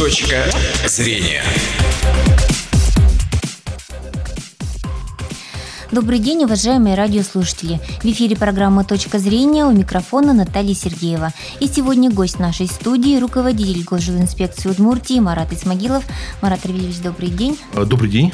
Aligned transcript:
Точка 0.00 0.46
зрения. 0.86 1.42
Добрый 5.92 6.18
день, 6.18 6.44
уважаемые 6.44 6.94
радиослушатели. 6.94 7.80
В 8.02 8.06
эфире 8.06 8.34
программа 8.34 8.82
«Точка 8.84 9.18
зрения» 9.18 9.66
у 9.66 9.72
микрофона 9.72 10.32
Наталья 10.32 10.74
Сергеева. 10.74 11.34
И 11.60 11.66
сегодня 11.66 12.10
гость 12.10 12.38
нашей 12.38 12.66
студии– 12.66 13.18
руководитель 13.20 13.84
госжилинспекции 13.84 14.70
Удмуртии 14.70 15.20
Марат 15.20 15.52
Исмагилов. 15.52 16.02
Марат 16.40 16.64
Равильевич, 16.64 17.00
добрый 17.00 17.28
день. 17.28 17.58
Добрый 17.74 18.08
день. 18.08 18.32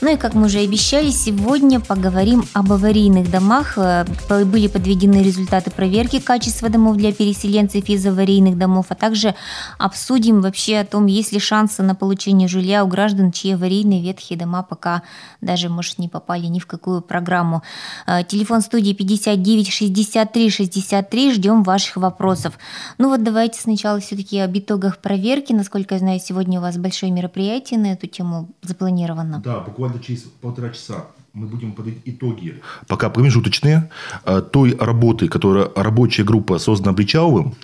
Ну 0.00 0.12
и, 0.12 0.16
как 0.16 0.34
мы 0.34 0.46
уже 0.46 0.60
обещали, 0.60 1.10
сегодня 1.10 1.80
поговорим 1.80 2.44
об 2.52 2.72
аварийных 2.72 3.28
домах. 3.32 3.76
Э, 3.76 4.04
были 4.44 4.68
подведены 4.68 5.24
результаты 5.24 5.72
проверки 5.72 6.20
качества 6.20 6.68
домов 6.68 6.96
для 6.96 7.12
переселенцев 7.12 7.88
из 7.88 8.06
аварийных 8.06 8.56
домов, 8.56 8.86
а 8.90 8.94
также 8.94 9.34
обсудим 9.76 10.40
вообще 10.40 10.78
о 10.78 10.84
том, 10.84 11.06
есть 11.06 11.32
ли 11.32 11.40
шансы 11.40 11.82
на 11.82 11.96
получение 11.96 12.46
жилья 12.46 12.84
у 12.84 12.86
граждан, 12.86 13.32
чьи 13.32 13.54
аварийные 13.54 14.00
ветхие 14.00 14.38
дома 14.38 14.62
пока 14.62 15.02
даже, 15.40 15.68
может, 15.68 15.98
не 15.98 16.08
попали 16.08 16.46
ни 16.46 16.60
в 16.60 16.66
какую 16.66 17.00
программу. 17.00 17.64
Э, 18.06 18.22
телефон 18.22 18.60
студии 18.60 18.92
59 18.92 19.68
63 19.68 20.50
63. 20.50 21.32
Ждем 21.32 21.64
ваших 21.64 21.96
вопросов. 21.96 22.56
Ну 22.98 23.08
вот 23.08 23.24
давайте 23.24 23.60
сначала 23.60 23.98
все-таки 23.98 24.38
об 24.38 24.56
итогах 24.56 24.98
проверки. 24.98 25.52
Насколько 25.52 25.96
я 25.96 25.98
знаю, 25.98 26.20
сегодня 26.20 26.60
у 26.60 26.62
вас 26.62 26.76
большое 26.76 27.10
мероприятие 27.10 27.80
на 27.80 27.86
эту 27.94 28.06
тему 28.06 28.48
запланировано. 28.62 29.42
Да, 29.44 29.58
буквально 29.58 29.87
буквально 29.88 30.02
через 30.02 30.22
полтора 30.40 30.70
часа 30.70 31.06
мы 31.34 31.46
будем 31.46 31.72
подводить 31.72 32.02
итоги. 32.04 32.60
Пока 32.86 33.10
промежуточные 33.10 33.90
э, 34.24 34.42
той 34.52 34.76
работы, 34.78 35.28
которую 35.28 35.72
рабочая 35.76 36.24
группа, 36.24 36.58
создана 36.58 36.92
Бричаловым, 36.92 37.54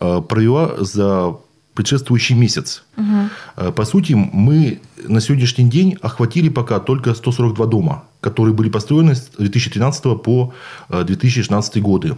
э, 0.00 0.22
провела 0.28 0.84
за 0.84 1.36
предшествующий 1.74 2.36
месяц. 2.36 2.82
Угу. 2.96 3.72
По 3.72 3.84
сути, 3.84 4.12
мы 4.14 4.80
на 5.08 5.20
сегодняшний 5.20 5.70
день 5.70 5.96
охватили 6.02 6.48
пока 6.48 6.80
только 6.80 7.14
142 7.14 7.66
дома, 7.66 8.02
которые 8.20 8.52
были 8.52 8.68
построены 8.68 9.14
с 9.14 9.30
2013 9.38 10.02
по 10.22 10.52
2016 10.88 11.80
годы. 11.82 12.16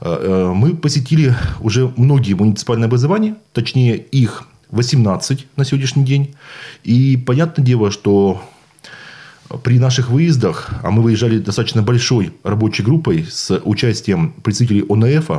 Мы 0.00 0.74
посетили 0.74 1.36
уже 1.60 1.92
многие 1.96 2.34
муниципальные 2.34 2.86
образования, 2.86 3.36
точнее 3.52 3.96
их 3.96 4.48
18 4.70 5.46
на 5.56 5.64
сегодняшний 5.64 6.04
день. 6.04 6.34
И 6.84 7.16
понятное 7.16 7.64
дело, 7.64 7.90
что 7.90 8.42
при 9.58 9.78
наших 9.78 10.10
выездах, 10.10 10.70
а 10.82 10.90
мы 10.90 11.02
выезжали 11.02 11.38
достаточно 11.38 11.82
большой 11.82 12.32
рабочей 12.44 12.82
группой 12.82 13.26
с 13.28 13.60
участием 13.64 14.32
представителей 14.42 14.84
ОНФ, 14.88 15.30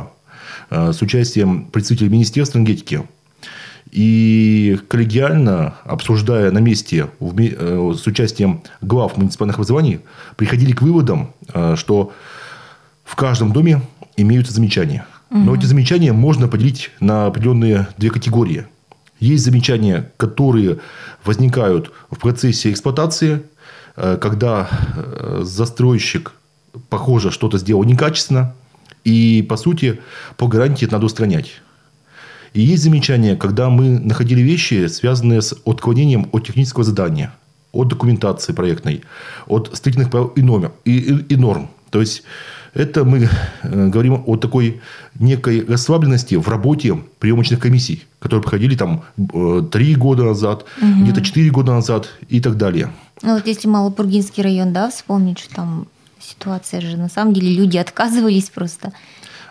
э, 0.70 0.92
с 0.92 1.00
участием 1.02 1.64
представителей 1.66 2.10
Министерства 2.10 2.58
энергетики, 2.58 3.02
и 3.90 4.78
коллегиально, 4.88 5.74
обсуждая 5.84 6.50
на 6.50 6.58
месте 6.58 7.08
э, 7.20 7.94
с 7.96 8.06
участием 8.06 8.62
глав 8.80 9.16
муниципальных 9.16 9.56
образований, 9.56 10.00
приходили 10.36 10.72
к 10.72 10.82
выводам, 10.82 11.32
э, 11.52 11.76
что 11.76 12.12
в 13.04 13.16
каждом 13.16 13.52
доме 13.52 13.82
имеются 14.16 14.52
замечания. 14.52 15.06
Но 15.30 15.54
эти 15.54 15.64
замечания 15.64 16.12
можно 16.12 16.46
поделить 16.46 16.90
на 17.00 17.24
определенные 17.24 17.88
две 17.96 18.10
категории. 18.10 18.66
Есть 19.18 19.44
замечания, 19.44 20.10
которые 20.18 20.80
возникают 21.24 21.90
в 22.10 22.18
процессе 22.18 22.70
эксплуатации, 22.70 23.42
когда 24.20 24.68
э, 24.96 25.40
застройщик, 25.42 26.32
похоже, 26.88 27.30
что-то 27.30 27.58
сделал 27.58 27.84
некачественно, 27.84 28.54
и, 29.04 29.44
по 29.48 29.56
сути, 29.56 30.00
по 30.36 30.46
гарантии 30.46 30.84
это 30.84 30.94
надо 30.94 31.06
устранять. 31.06 31.60
И 32.54 32.60
есть 32.60 32.82
замечание, 32.82 33.36
когда 33.36 33.70
мы 33.70 33.98
находили 33.98 34.40
вещи, 34.40 34.86
связанные 34.86 35.40
с 35.40 35.54
отклонением 35.64 36.28
от 36.32 36.46
технического 36.46 36.84
задания, 36.84 37.32
от 37.72 37.88
документации 37.88 38.52
проектной, 38.52 39.02
от 39.46 39.70
строительных 39.74 40.10
правил 40.10 40.28
и, 40.28 40.42
номер, 40.42 40.72
и, 40.84 40.98
и, 40.98 41.34
и 41.34 41.36
норм. 41.36 41.70
То 41.90 42.00
есть, 42.00 42.22
это 42.74 43.04
мы 43.04 43.28
э, 43.62 43.88
говорим 43.88 44.22
о 44.26 44.36
такой 44.36 44.80
некой 45.18 45.64
расслабленности 45.64 46.36
в 46.36 46.48
работе 46.48 46.94
приемочных 47.18 47.60
комиссий, 47.60 48.04
которые 48.18 48.42
проходили 48.42 48.76
там 48.76 49.04
три 49.70 49.94
года 49.94 50.24
назад, 50.24 50.64
угу. 50.80 51.02
где-то 51.02 51.22
четыре 51.22 51.50
года 51.50 51.72
назад 51.72 52.08
и 52.28 52.40
так 52.40 52.56
далее. 52.56 52.90
Ну, 53.22 53.34
вот 53.34 53.46
если 53.46 53.68
Малопургинский 53.68 54.42
район, 54.42 54.72
да, 54.72 54.90
вспомнить, 54.90 55.38
что 55.38 55.54
там 55.54 55.86
ситуация 56.18 56.80
же, 56.80 56.96
на 56.96 57.08
самом 57.08 57.34
деле, 57.34 57.54
люди 57.54 57.76
отказывались 57.76 58.50
просто 58.50 58.92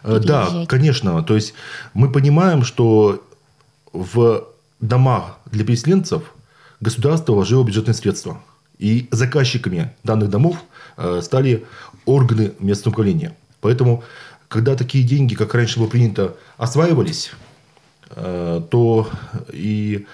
э, 0.03 0.19
Да, 0.23 0.65
конечно. 0.67 1.21
То 1.23 1.35
есть, 1.35 1.53
мы 1.93 2.11
понимаем, 2.11 2.63
что 2.63 3.23
в 3.93 4.45
домах 4.79 5.37
для 5.51 5.63
переселенцев 5.63 6.23
государство 6.79 7.33
вложило 7.33 7.63
бюджетные 7.63 7.93
средства. 7.93 8.41
И 8.79 9.07
заказчиками 9.11 9.91
данных 10.03 10.29
домов 10.29 10.57
э, 10.97 11.21
стали 11.21 11.65
органы 12.05 12.53
местного 12.59 12.93
управления. 12.93 13.35
Поэтому, 13.61 14.03
когда 14.47 14.75
такие 14.75 15.03
деньги, 15.03 15.35
как 15.35 15.53
раньше 15.53 15.79
было 15.79 15.87
принято, 15.87 16.35
осваивались, 16.57 17.31
э, 18.09 18.61
то 18.69 19.09
и 19.53 20.05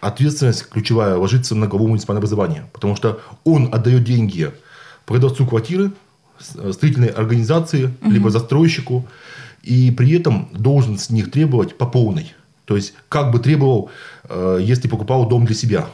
ответственность 0.00 0.68
ключевая 0.68 1.16
ложится 1.16 1.54
на 1.54 1.66
главу 1.66 1.88
муниципального 1.88 2.20
образования. 2.20 2.68
Потому 2.72 2.96
что 2.96 3.20
он 3.44 3.70
отдает 3.72 4.04
деньги 4.04 4.52
продавцу 5.06 5.46
квартиры, 5.46 5.92
строительной 6.38 7.08
организации, 7.08 7.84
угу. 7.84 8.10
либо 8.10 8.30
застройщику, 8.30 9.06
и 9.62 9.90
при 9.90 10.12
этом 10.12 10.48
должен 10.52 10.98
с 10.98 11.10
них 11.10 11.30
требовать 11.30 11.78
по 11.78 11.86
полной. 11.86 12.34
То 12.66 12.76
есть, 12.76 12.94
как 13.08 13.30
бы 13.30 13.38
требовал, 13.38 13.90
э, 14.24 14.58
если 14.60 14.88
покупал 14.88 15.28
дом 15.28 15.46
для 15.46 15.54
себя. 15.54 15.86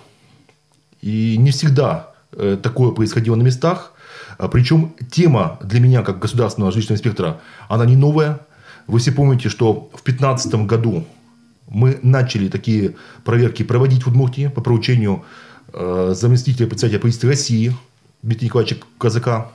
И 1.01 1.37
не 1.39 1.51
всегда 1.51 2.13
э, 2.33 2.59
такое 2.63 2.91
происходило 2.93 3.37
на 3.37 3.43
местах. 3.43 3.93
А 4.41 4.49
Причем 4.49 4.95
тема 5.11 5.59
для 5.63 5.81
меня, 5.81 6.03
как 6.03 6.19
государственного 6.19 6.73
жилищного 6.73 6.97
инспектора, 6.97 7.41
она 7.69 7.85
не 7.85 7.95
новая. 7.95 8.41
Вы 8.87 8.99
все 8.99 9.13
помните, 9.13 9.51
что 9.51 9.91
в 9.93 10.03
2015 10.03 10.55
году 10.67 11.05
мы 11.69 11.99
начали 12.03 12.49
такие 12.49 12.95
проверки 13.23 13.63
проводить 13.63 14.05
в 14.05 14.09
Удмуртии 14.09 14.49
по 14.49 14.63
поручению 14.63 15.25
э, 15.75 16.15
заместителя 16.15 16.67
председателя 16.67 16.99
правительства 16.99 17.29
России 17.29 17.77
Дмитрия 18.23 18.47
Николаевича 18.47 18.77
Казака. 18.97 19.49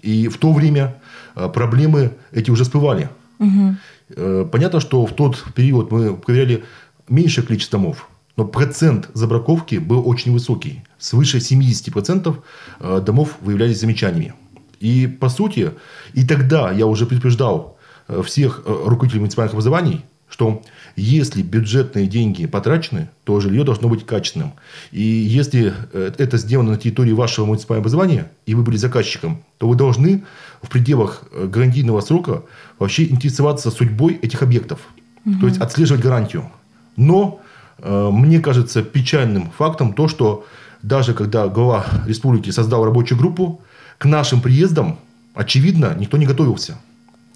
И 0.00 0.28
в 0.28 0.38
то 0.38 0.54
время 0.54 0.96
э, 1.36 1.46
проблемы 1.50 2.12
эти 2.32 2.50
уже 2.50 2.64
всплывали. 2.64 3.10
Угу. 3.40 3.76
Э, 4.16 4.48
понятно, 4.50 4.80
что 4.80 5.04
в 5.04 5.12
тот 5.12 5.44
период 5.54 5.92
мы 5.92 6.16
проверяли 6.16 6.64
меньшее 7.10 7.46
количество 7.46 7.78
домов, 7.78 8.08
но 8.36 8.44
процент 8.44 9.10
забраковки 9.14 9.76
был 9.76 10.06
очень 10.08 10.32
высокий. 10.32 10.82
Свыше 10.98 11.38
70% 11.38 12.36
э, 12.80 13.00
домов 13.04 13.36
выявлялись 13.40 13.80
замечаниями. 13.80 14.34
И 14.80 15.06
по 15.06 15.28
сути, 15.28 15.70
и 16.12 16.26
тогда 16.26 16.72
я 16.72 16.86
уже 16.86 17.06
предупреждал 17.06 17.78
э, 18.08 18.22
всех 18.22 18.62
э, 18.64 18.82
руководителей 18.86 19.20
муниципальных 19.20 19.52
образований, 19.52 20.04
что 20.28 20.62
если 20.96 21.42
бюджетные 21.42 22.08
деньги 22.08 22.46
потрачены, 22.46 23.08
то 23.22 23.38
жилье 23.38 23.62
должно 23.62 23.88
быть 23.88 24.04
качественным. 24.04 24.54
И 24.90 25.02
если 25.02 25.72
это 25.92 26.38
сделано 26.38 26.72
на 26.72 26.76
территории 26.76 27.12
вашего 27.12 27.46
муниципального 27.46 27.82
образования, 27.82 28.32
и 28.46 28.54
вы 28.54 28.62
были 28.62 28.76
заказчиком, 28.76 29.44
то 29.58 29.68
вы 29.68 29.76
должны 29.76 30.24
в 30.60 30.70
пределах 30.70 31.22
гарантийного 31.32 32.00
срока 32.00 32.42
вообще 32.80 33.04
интересоваться 33.04 33.70
судьбой 33.70 34.14
этих 34.14 34.42
объектов. 34.42 34.80
Угу. 35.24 35.40
То 35.40 35.46
есть 35.46 35.60
отслеживать 35.60 36.02
гарантию. 36.02 36.50
Но 36.96 37.43
мне 37.82 38.40
кажется 38.40 38.82
печальным 38.82 39.50
фактом 39.50 39.92
то, 39.92 40.08
что 40.08 40.46
даже 40.82 41.14
когда 41.14 41.48
глава 41.48 41.86
республики 42.06 42.50
создал 42.50 42.84
рабочую 42.84 43.18
группу, 43.18 43.62
к 43.98 44.04
нашим 44.04 44.40
приездам, 44.40 44.98
очевидно, 45.34 45.94
никто 45.98 46.16
не 46.16 46.26
готовился. 46.26 46.78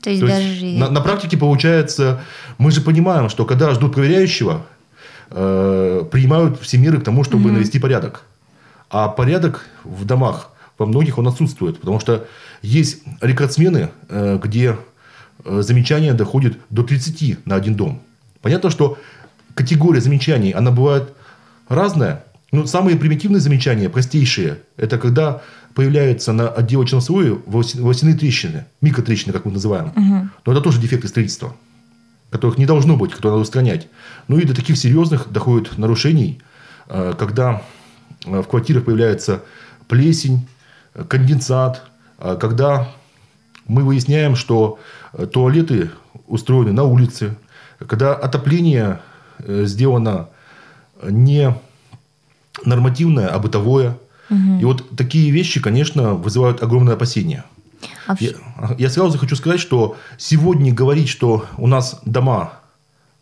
То 0.02 0.10
есть, 0.10 0.20
То 0.20 0.26
есть 0.26 0.60
даже... 0.60 0.66
на, 0.66 0.90
на 0.90 1.00
практике 1.00 1.36
получается, 1.36 2.22
мы 2.58 2.70
же 2.70 2.80
понимаем, 2.80 3.28
что 3.28 3.44
когда 3.44 3.72
ждут 3.72 3.94
проверяющего, 3.94 4.66
э, 5.30 6.04
принимают 6.10 6.60
все 6.60 6.78
меры 6.78 7.00
к 7.00 7.04
тому, 7.04 7.24
чтобы 7.24 7.50
mm 7.50 7.52
навести 7.52 7.78
порядок. 7.78 8.22
А 8.90 9.08
порядок 9.08 9.66
в 9.84 10.04
домах 10.04 10.50
во 10.78 10.86
многих 10.86 11.18
он 11.18 11.26
отсутствует, 11.26 11.80
потому 11.80 12.00
что 12.00 12.26
есть 12.62 13.02
рекордсмены, 13.20 13.90
э, 14.08 14.38
где 14.42 14.76
э, 15.44 15.62
замечания 15.62 16.14
доходят 16.14 16.56
до 16.70 16.82
30 16.82 17.46
на 17.46 17.56
один 17.56 17.74
дом. 17.74 18.00
Понятно, 18.40 18.70
что 18.70 18.98
категория 19.58 20.00
замечаний, 20.00 20.52
она 20.52 20.70
бывает 20.70 21.14
разная. 21.68 22.24
Ну, 22.52 22.66
самые 22.66 22.96
примитивные 22.96 23.40
замечания, 23.40 23.88
простейшие, 23.88 24.60
это 24.76 24.98
когда 24.98 25.42
появляются 25.74 26.32
на 26.32 26.48
отделочном 26.48 27.00
слое 27.00 27.40
волосяные 27.46 28.14
трещины, 28.14 28.66
микротрещины, 28.80 29.32
как 29.32 29.44
мы 29.44 29.52
называем. 29.52 29.88
Угу. 29.88 30.28
Но 30.46 30.52
это 30.52 30.60
тоже 30.60 30.80
дефекты 30.80 31.08
строительства, 31.08 31.56
которых 32.30 32.56
не 32.56 32.66
должно 32.66 32.96
быть, 32.96 33.10
которые 33.10 33.32
надо 33.32 33.42
устранять. 33.42 33.88
Ну 34.28 34.38
и 34.38 34.44
до 34.44 34.54
таких 34.54 34.78
серьезных 34.78 35.30
доходит 35.32 35.76
нарушений, 35.76 36.40
э, 36.88 37.14
когда 37.18 37.62
э, 38.24 38.40
в 38.40 38.46
квартирах 38.46 38.84
появляется 38.84 39.42
плесень, 39.88 40.46
конденсат, 41.08 41.82
э, 42.18 42.38
когда 42.40 42.88
мы 43.66 43.82
выясняем, 43.82 44.36
что 44.36 44.78
туалеты 45.32 45.90
устроены 46.28 46.72
на 46.72 46.84
улице, 46.84 47.36
когда 47.86 48.14
отопление 48.14 49.00
сделано 49.46 50.28
не 51.02 51.54
нормативное, 52.64 53.28
а 53.28 53.38
бытовое. 53.38 53.98
Угу. 54.30 54.58
И 54.60 54.64
вот 54.64 54.96
такие 54.96 55.30
вещи, 55.30 55.60
конечно, 55.60 56.14
вызывают 56.14 56.62
огромное 56.62 56.94
опасение. 56.94 57.44
А 58.06 58.16
я, 58.18 58.32
я 58.78 58.90
сразу 58.90 59.18
хочу 59.18 59.36
сказать, 59.36 59.60
что 59.60 59.96
сегодня 60.16 60.72
говорить, 60.72 61.08
что 61.08 61.46
у 61.56 61.66
нас 61.66 62.00
дома, 62.04 62.54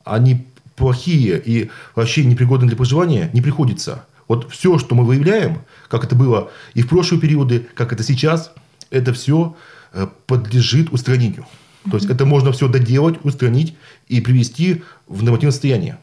они 0.04 0.46
плохие 0.76 1.40
и 1.44 1.70
вообще 1.94 2.24
непригодны 2.24 2.68
для 2.68 2.76
проживания, 2.76 3.30
не 3.32 3.40
приходится. 3.40 4.04
Вот 4.28 4.50
все, 4.50 4.78
что 4.78 4.94
мы 4.94 5.04
выявляем, 5.04 5.62
как 5.88 6.04
это 6.04 6.14
было 6.14 6.50
и 6.74 6.82
в 6.82 6.88
прошлые 6.88 7.20
периоды, 7.20 7.66
как 7.74 7.92
это 7.92 8.02
сейчас, 8.02 8.52
это 8.90 9.12
все 9.12 9.56
э, 9.92 10.06
подлежит 10.26 10.92
устранению. 10.92 11.46
То 11.90 11.96
есть 11.96 12.10
это 12.10 12.24
можно 12.24 12.50
все 12.50 12.68
доделать, 12.68 13.24
устранить 13.24 13.76
и 14.08 14.20
привести 14.20 14.82
в 15.06 15.22
нормативное 15.22 15.52
состояние. 15.52 15.98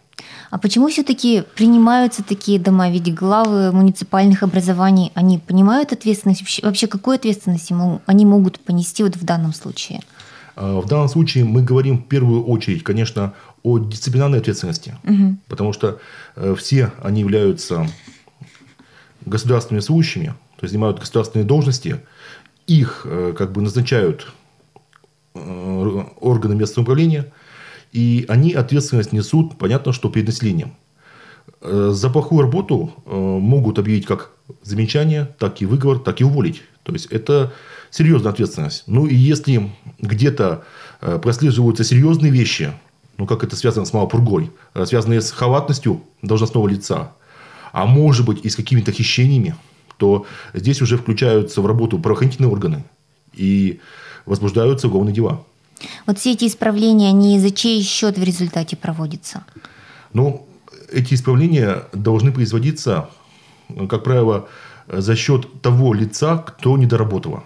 А 0.54 0.60
почему 0.60 0.88
все-таки 0.88 1.44
принимаются 1.56 2.24
такие 2.24 2.60
дома? 2.60 2.92
Ведь 2.92 3.12
главы 3.12 3.72
муниципальных 3.72 4.44
образований, 4.44 5.12
они 5.16 5.40
понимают 5.40 5.94
ответственность? 5.94 6.62
Вообще, 6.62 6.86
какую 6.86 7.16
ответственность 7.16 7.72
они 8.06 8.26
могут 8.28 8.60
понести 8.60 9.02
вот 9.02 9.16
в 9.16 9.26
данном 9.26 9.52
случае? 9.52 10.02
А, 10.56 10.80
в 10.80 10.86
данном 10.86 11.10
случае 11.10 11.44
мы 11.44 11.64
говорим 11.64 11.98
в 11.98 12.08
первую 12.08 12.46
очередь, 12.46 12.84
конечно, 12.84 13.34
о 13.64 13.80
дисциплинарной 13.80 14.38
ответственности. 14.38 14.96
Угу. 15.04 15.38
Потому 15.48 15.74
что 15.74 16.00
э, 16.36 16.54
все 16.56 16.92
они 17.02 17.22
являются 17.22 17.88
государственными 19.26 19.82
служащими, 19.82 20.36
то 20.58 20.66
есть 20.66 20.74
занимают 20.74 21.00
государственные 21.00 21.48
должности, 21.48 22.00
их 22.68 23.08
э, 23.10 23.34
как 23.36 23.54
бы 23.54 23.62
назначают 23.62 24.32
э, 25.34 26.04
органы 26.20 26.54
местного 26.54 26.84
управления, 26.84 27.34
и 27.94 28.26
они 28.28 28.54
ответственность 28.54 29.14
несут, 29.14 29.58
понятно, 29.58 29.94
что 29.94 30.10
перед 30.10 30.28
населением. 30.28 30.76
Э, 31.62 31.92
за 31.94 32.10
плохую 32.10 32.42
работу 32.42 32.92
могут 33.06 33.80
объявить 33.80 34.06
как 34.06 34.32
замечание, 34.62 35.34
так 35.40 35.62
и 35.62 35.66
выговор, 35.66 36.00
так 36.00 36.20
и 36.20 36.26
уволить. 36.26 36.64
То 36.84 36.92
есть 36.92 37.06
это 37.06 37.54
серьезная 37.90 38.34
ответственность. 38.34 38.84
Ну 38.88 39.08
и 39.08 39.16
если 39.16 39.72
где-то 40.00 40.66
прослеживаются 41.00 41.86
серьезные 41.86 42.32
вещи, 42.32 42.74
ну 43.18 43.26
как 43.26 43.44
это 43.44 43.56
связано 43.56 43.86
с 43.86 43.94
малопургой, 43.94 44.52
связанные 44.86 45.22
с 45.22 45.32
халатностью 45.32 46.04
должностного 46.22 46.68
лица, 46.68 47.14
а 47.72 47.86
может 47.86 48.26
быть 48.26 48.44
и 48.44 48.50
с 48.50 48.56
какими-то 48.56 48.92
хищениями, 48.92 49.56
то 49.98 50.26
здесь 50.54 50.82
уже 50.82 50.98
включаются 50.98 51.62
в 51.62 51.66
работу 51.66 52.00
правоохранительные 52.00 52.50
органы 52.50 52.84
и 53.34 53.80
возбуждаются 54.26 54.88
уголовные 54.88 55.16
дела. 55.16 55.46
Вот 56.06 56.20
все 56.20 56.34
эти 56.34 56.46
исправления, 56.46 57.10
они 57.10 57.40
за 57.40 57.52
чей 57.52 57.82
счет 57.82 58.18
в 58.18 58.24
результате 58.24 58.76
проводятся? 58.76 59.44
Ну, 60.14 60.48
эти 60.92 61.14
исправления 61.14 61.84
должны 61.94 62.32
производиться, 62.32 63.10
как 63.90 64.04
правило, 64.04 64.48
за 64.88 65.16
счет 65.16 65.62
того 65.62 65.94
лица, 65.94 66.38
кто 66.38 66.78
не 66.78 66.86
доработал. 66.86 67.44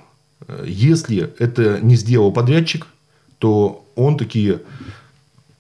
Если 0.66 1.34
это 1.40 1.80
не 1.82 1.96
сделал 1.96 2.32
подрядчик, 2.32 2.88
то 3.40 3.86
он 3.96 4.18
такие 4.18 4.62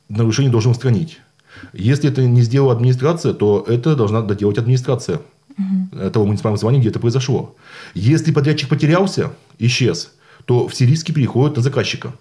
нарушения 0.10 0.50
должен 0.50 0.72
устранить. 0.72 1.20
Если 1.74 2.10
это 2.10 2.22
не 2.22 2.42
сделала 2.42 2.74
администрация, 2.74 3.34
то 3.34 3.66
это 3.68 3.96
должна 3.96 4.22
доделать 4.22 4.58
администрация 4.58 5.22
угу. 5.58 6.10
того 6.12 6.26
муниципального 6.26 6.60
звания, 6.60 6.80
где 6.80 6.90
это 6.90 7.00
произошло. 7.00 7.56
Если 7.94 8.32
подрядчик 8.32 8.70
потерялся, 8.70 9.34
исчез, 9.60 10.12
то 10.46 10.68
все 10.68 10.86
риски 10.86 11.12
переходят 11.12 11.58
на 11.58 11.64
заказчика. 11.64 12.14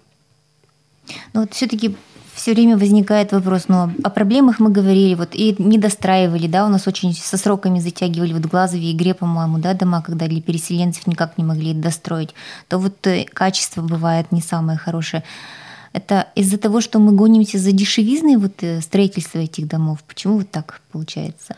Но 1.33 1.41
вот 1.41 1.53
все-таки 1.53 1.95
все 2.37 2.53
время 2.53 2.77
возникает 2.77 3.31
вопрос, 3.31 3.67
ну, 3.67 3.89
о 4.03 4.09
проблемах 4.09 4.59
мы 4.59 4.69
говорили, 4.69 5.15
вот, 5.15 5.29
и 5.33 5.55
не 5.57 5.77
достраивали, 5.77 6.47
да, 6.47 6.65
у 6.65 6.69
нас 6.69 6.87
очень 6.87 7.13
со 7.13 7.37
сроками 7.37 7.79
затягивали, 7.79 8.33
вот 8.33 8.45
Глазове 8.45 8.91
игре, 8.91 9.13
по-моему, 9.13 9.57
да, 9.57 9.73
дома, 9.73 10.01
когда 10.01 10.27
для 10.27 10.41
переселенцев 10.41 11.07
никак 11.07 11.37
не 11.37 11.43
могли 11.43 11.73
достроить, 11.73 12.35
то 12.67 12.77
вот 12.77 13.07
э, 13.07 13.25
качество 13.25 13.81
бывает 13.81 14.31
не 14.31 14.41
самое 14.41 14.77
хорошее. 14.77 15.23
Это 15.93 16.27
из-за 16.35 16.57
того, 16.57 16.79
что 16.79 16.99
мы 16.99 17.11
гонимся 17.11 17.57
за 17.57 17.71
дешевизной 17.71 18.35
вот 18.37 18.61
э, 18.61 18.81
строительства 18.81 19.39
этих 19.39 19.67
домов? 19.67 20.03
Почему 20.07 20.37
вот 20.37 20.51
так 20.51 20.81
получается? 20.91 21.55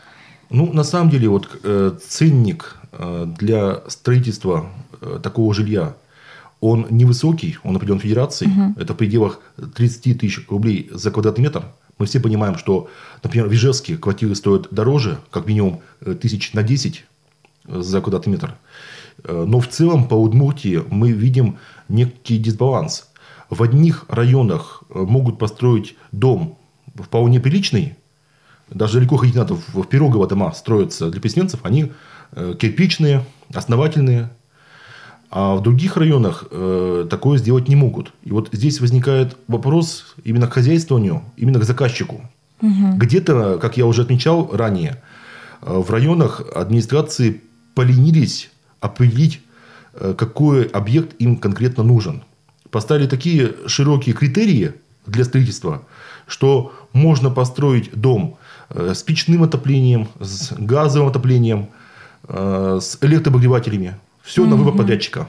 Ну, 0.48 0.72
на 0.72 0.84
самом 0.84 1.10
деле, 1.10 1.28
вот 1.28 1.60
э, 1.62 1.92
ценник 2.08 2.76
э, 2.92 3.26
для 3.38 3.82
строительства 3.88 4.66
э, 5.00 5.20
такого 5.22 5.52
жилья, 5.52 5.94
он 6.60 6.86
невысокий, 6.90 7.58
он 7.62 7.76
определен 7.76 8.00
федерацией, 8.00 8.50
угу. 8.50 8.80
это 8.80 8.94
в 8.94 8.96
пределах 8.96 9.40
30 9.74 10.20
тысяч 10.20 10.48
рублей 10.48 10.88
за 10.92 11.10
квадратный 11.10 11.44
метр. 11.44 11.64
Мы 11.98 12.06
все 12.06 12.20
понимаем, 12.20 12.56
что, 12.56 12.88
например, 13.22 13.48
в 13.48 13.52
Ижевске 13.52 13.96
квартиры 13.96 14.34
стоят 14.34 14.68
дороже, 14.70 15.18
как 15.30 15.46
минимум 15.46 15.80
э, 16.00 16.14
тысяч 16.14 16.52
на 16.52 16.62
10 16.62 17.04
э, 17.66 17.80
за 17.80 18.00
квадратный 18.00 18.32
метр. 18.32 18.54
Но 19.28 19.60
в 19.60 19.68
целом 19.68 20.08
по 20.08 20.14
Удмуртии 20.14 20.82
мы 20.88 21.12
видим 21.12 21.58
некий 21.90 22.38
дисбаланс. 22.38 23.10
В 23.50 23.62
одних 23.62 24.06
районах 24.08 24.82
могут 24.88 25.38
построить 25.38 25.94
дом 26.10 26.56
вполне 26.96 27.38
приличный, 27.38 27.96
даже 28.70 28.94
далеко 28.94 29.16
ходить 29.16 29.34
надо. 29.34 29.54
В 29.54 29.84
Пирогово 29.84 30.26
дома 30.26 30.52
строятся 30.52 31.10
для 31.10 31.20
переселенцев. 31.20 31.60
Они 31.64 31.92
э, 32.32 32.54
кирпичные, 32.58 33.24
основательные. 33.52 34.30
А 35.30 35.54
в 35.54 35.62
других 35.62 35.96
районах 35.96 36.44
э, 36.50 37.06
такое 37.08 37.38
сделать 37.38 37.68
не 37.68 37.76
могут. 37.76 38.12
И 38.24 38.32
вот 38.32 38.48
здесь 38.52 38.80
возникает 38.80 39.36
вопрос 39.46 40.16
именно 40.24 40.48
к 40.48 40.52
хозяйствованию, 40.52 41.22
именно 41.36 41.60
к 41.60 41.64
заказчику. 41.64 42.28
Угу. 42.60 42.96
Где-то, 42.96 43.58
как 43.58 43.76
я 43.76 43.86
уже 43.86 44.02
отмечал 44.02 44.50
ранее, 44.52 45.00
э, 45.62 45.72
в 45.72 45.90
районах 45.90 46.42
администрации 46.54 47.42
поленились 47.74 48.50
определить, 48.80 49.40
э, 49.94 50.14
какой 50.18 50.64
объект 50.64 51.14
им 51.20 51.36
конкретно 51.36 51.84
нужен. 51.84 52.22
Поставили 52.70 53.06
такие 53.06 53.52
широкие 53.66 54.14
критерии 54.14 54.74
для 55.06 55.24
строительства, 55.24 55.82
что 56.26 56.72
можно 56.92 57.30
построить 57.30 57.90
дом 57.94 58.36
Э, 58.70 58.94
с 58.94 59.02
печным 59.02 59.42
отоплением, 59.42 60.08
с 60.20 60.52
газовым 60.56 61.08
отоплением, 61.08 61.70
э, 62.28 62.78
с 62.80 62.98
электрообогревателями. 63.00 63.96
Все 64.30 64.46
на 64.46 64.54
выбор 64.54 64.74
подрядчика. 64.74 65.28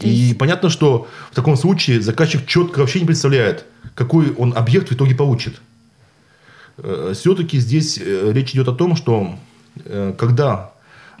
И 0.00 0.34
понятно, 0.36 0.68
что 0.68 1.06
в 1.30 1.36
таком 1.36 1.56
случае 1.56 2.02
заказчик 2.02 2.44
четко 2.48 2.80
вообще 2.80 2.98
не 2.98 3.06
представляет, 3.06 3.64
какой 3.94 4.32
он 4.34 4.52
объект 4.56 4.88
в 4.88 4.92
итоге 4.92 5.14
получит. 5.14 5.60
Э, 6.78 7.12
Все-таки 7.14 7.60
здесь 7.60 7.96
речь 7.98 8.50
идет 8.50 8.66
о 8.66 8.72
том, 8.72 8.96
что 8.96 9.38
когда 10.18 10.72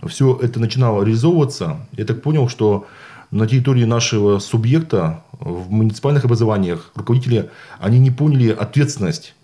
все 0.08 0.36
это 0.42 0.58
начинало 0.58 1.04
реализовываться, 1.04 1.86
я 1.92 2.04
так 2.04 2.20
понял, 2.20 2.48
что 2.48 2.88
на 3.30 3.46
территории 3.46 3.84
нашего 3.84 4.40
субъекта 4.40 5.22
в 5.32 5.70
муниципальных 5.70 6.24
образованиях 6.24 6.90
руководители, 6.96 7.50
они 7.78 8.00
не 8.00 8.10
поняли 8.10 8.50
ответственность 8.50 9.34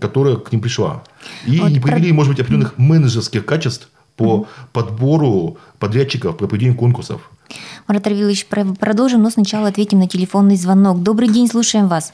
которая 0.00 0.36
к 0.36 0.50
ним 0.50 0.60
пришла. 0.60 1.02
И 1.46 1.60
вот 1.60 1.70
не 1.70 1.78
проявили, 1.80 2.08
про... 2.08 2.16
может 2.16 2.32
быть, 2.32 2.40
определенных 2.40 2.76
менеджерских 2.78 3.46
качеств 3.46 3.88
по 4.20 4.46
подбору 4.74 5.56
подрядчиков, 5.78 6.36
по 6.36 6.46
проведению 6.46 6.76
конкурсов. 6.76 7.30
Марат 7.88 8.06
Равилович, 8.06 8.46
продолжим, 8.46 9.22
но 9.22 9.30
сначала 9.30 9.68
ответим 9.68 9.98
на 9.98 10.08
телефонный 10.08 10.56
звонок. 10.56 11.02
Добрый 11.02 11.28
день, 11.28 11.48
слушаем 11.48 11.88
вас. 11.88 12.12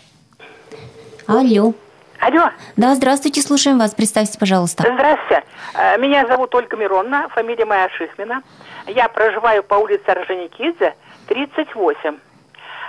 Алло. 1.27 1.75
Алло. 2.21 2.51
Да, 2.77 2.95
здравствуйте, 2.95 3.43
слушаем 3.43 3.79
вас. 3.79 3.93
Представьте, 3.93 4.39
пожалуйста. 4.39 4.85
Здравствуйте. 4.85 5.43
Э, 5.75 5.99
меня 5.99 6.27
зовут 6.27 6.55
Ольга 6.55 6.77
Миронна, 6.77 7.29
фамилия 7.35 7.65
моя 7.65 7.89
Шихмина. 7.91 8.43
Я 8.87 9.09
проживаю 9.09 9.63
по 9.65 9.75
улице 9.75 10.07
Орджоникидзе, 10.07 10.95
38. 11.27 12.19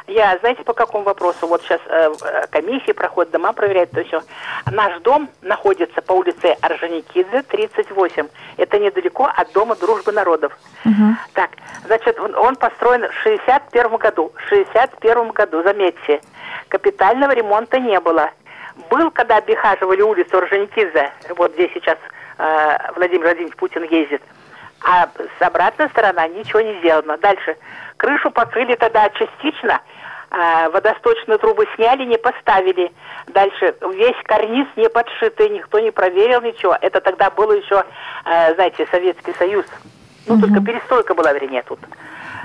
Я, 0.08 0.38
знаете, 0.40 0.64
по 0.64 0.74
какому 0.74 1.04
вопросу? 1.04 1.48
Вот 1.48 1.62
сейчас 1.64 1.82
э, 1.86 2.14
э, 2.22 2.48
комиссии 2.50 2.94
проходят, 2.94 3.32
дома 3.32 3.52
проверяют, 3.52 3.92
то 3.92 4.02
все. 4.06 4.22
Наш 4.72 5.02
дом 5.02 5.30
находится 5.42 6.02
по 6.02 6.14
улице 6.14 6.56
Орджоникидзе, 6.62 7.44
38. 7.44 8.28
Это 8.56 8.80
недалеко 8.80 9.30
от 9.36 9.52
Дома 9.52 9.76
Дружбы 9.76 10.14
Народов. 10.14 10.58
Угу. 10.86 11.16
Так, 11.34 11.50
значит, 11.86 12.18
он, 12.22 12.36
он 12.36 12.56
построен 12.56 13.06
в 13.10 13.14
61 13.24 13.98
году. 13.98 14.32
В 14.34 14.48
61 14.48 15.32
году, 15.32 15.62
заметьте, 15.64 16.22
капитального 16.70 17.32
ремонта 17.32 17.78
не 17.78 18.00
было. 18.00 18.32
Был, 18.90 19.12
когда 19.12 19.38
обихаживали 19.38 20.02
улицу 20.02 20.38
Орджоникидзе, 20.38 21.12
вот 21.36 21.52
здесь 21.54 21.72
сейчас 21.74 21.98
э, 22.38 22.78
Владимир 22.96 23.26
Владимирович 23.26 23.58
Путин 23.58 23.84
ездит, 23.84 24.22
а 24.86 25.10
с 25.38 25.42
обратной 25.42 25.90
стороны 25.90 26.30
ничего 26.34 26.62
не 26.62 26.80
сделано. 26.80 27.18
Дальше. 27.18 27.58
Крышу 27.98 28.32
покрыли 28.32 28.76
тогда 28.76 29.10
частично– 29.10 29.82
а, 30.30 30.70
водосточные 30.70 31.38
трубы 31.38 31.68
сняли, 31.76 32.04
не 32.04 32.18
поставили. 32.18 32.92
Дальше 33.28 33.76
весь 33.94 34.16
карниз 34.24 34.68
не 34.76 34.90
подшитый, 34.90 35.50
никто 35.50 35.80
не 35.80 35.92
проверил 35.92 36.42
ничего. 36.42 36.78
Это 36.80 37.00
тогда 37.02 37.30
был 37.30 37.52
еще, 37.52 37.84
а, 38.26 38.54
знаете, 38.54 38.88
Советский 38.92 39.34
Союз. 39.34 39.66
Ну, 40.28 40.36
угу. 40.36 40.48
только 40.48 40.62
перестройка 40.62 41.14
была, 41.14 41.32
вернее, 41.34 41.64
тут. 41.64 41.80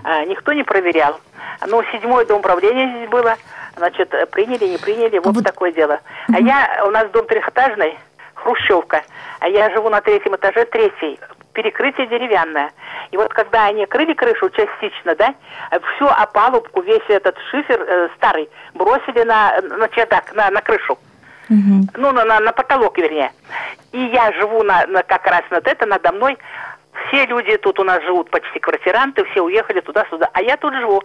А, 0.04 0.24
никто 0.24 0.52
не 0.52 0.62
проверял. 0.62 1.18
Ну, 1.66 1.82
седьмой 1.92 2.24
дом 2.26 2.40
управления 2.40 2.88
здесь 2.96 3.08
было. 3.08 3.36
Значит, 3.76 4.10
приняли, 4.30 4.66
не 4.66 4.78
приняли, 4.78 5.18
вот, 5.18 5.34
вот. 5.34 5.44
такое 5.44 5.72
дело. 5.72 6.00
Угу. 6.28 6.36
А 6.36 6.40
я, 6.40 6.84
у 6.86 6.90
нас 6.90 7.08
дом 7.10 7.26
трехэтажный, 7.26 7.98
Хрущевка. 8.34 9.02
А 9.40 9.48
я 9.48 9.70
живу 9.70 9.88
на 9.88 10.00
третьем 10.00 10.36
этаже, 10.36 10.64
третий. 10.66 11.18
Перекрытие 11.52 12.06
деревянное. 12.06 12.72
И 13.10 13.16
вот 13.16 13.32
когда 13.34 13.66
они 13.66 13.84
крыли 13.86 14.14
крышу 14.14 14.48
частично, 14.50 15.14
да, 15.16 15.34
всю 15.94 16.06
опалубку, 16.06 16.80
весь 16.80 17.04
этот 17.08 17.36
шифер 17.50 17.80
э, 17.80 18.08
старый 18.16 18.48
бросили 18.74 19.22
на, 19.22 19.60
на 19.60 19.88
чердак, 19.88 20.34
на, 20.34 20.50
на 20.50 20.60
крышу. 20.62 20.98
Угу. 21.50 21.88
Ну, 21.96 22.12
на, 22.12 22.24
на, 22.24 22.40
на 22.40 22.52
потолок, 22.52 22.96
вернее. 22.96 23.32
И 23.92 23.98
я 23.98 24.32
живу 24.32 24.62
на, 24.62 24.86
на, 24.86 25.02
как 25.02 25.26
раз 25.26 25.42
над 25.50 25.66
это, 25.66 25.86
надо 25.86 26.12
мной. 26.12 26.38
Все 27.08 27.26
люди 27.26 27.56
тут 27.58 27.78
у 27.80 27.84
нас 27.84 28.02
живут, 28.02 28.30
почти 28.30 28.58
квартиранты, 28.58 29.24
все 29.24 29.42
уехали 29.42 29.80
туда-сюда. 29.80 30.30
А 30.32 30.42
я 30.42 30.56
тут 30.56 30.74
живу. 30.74 31.02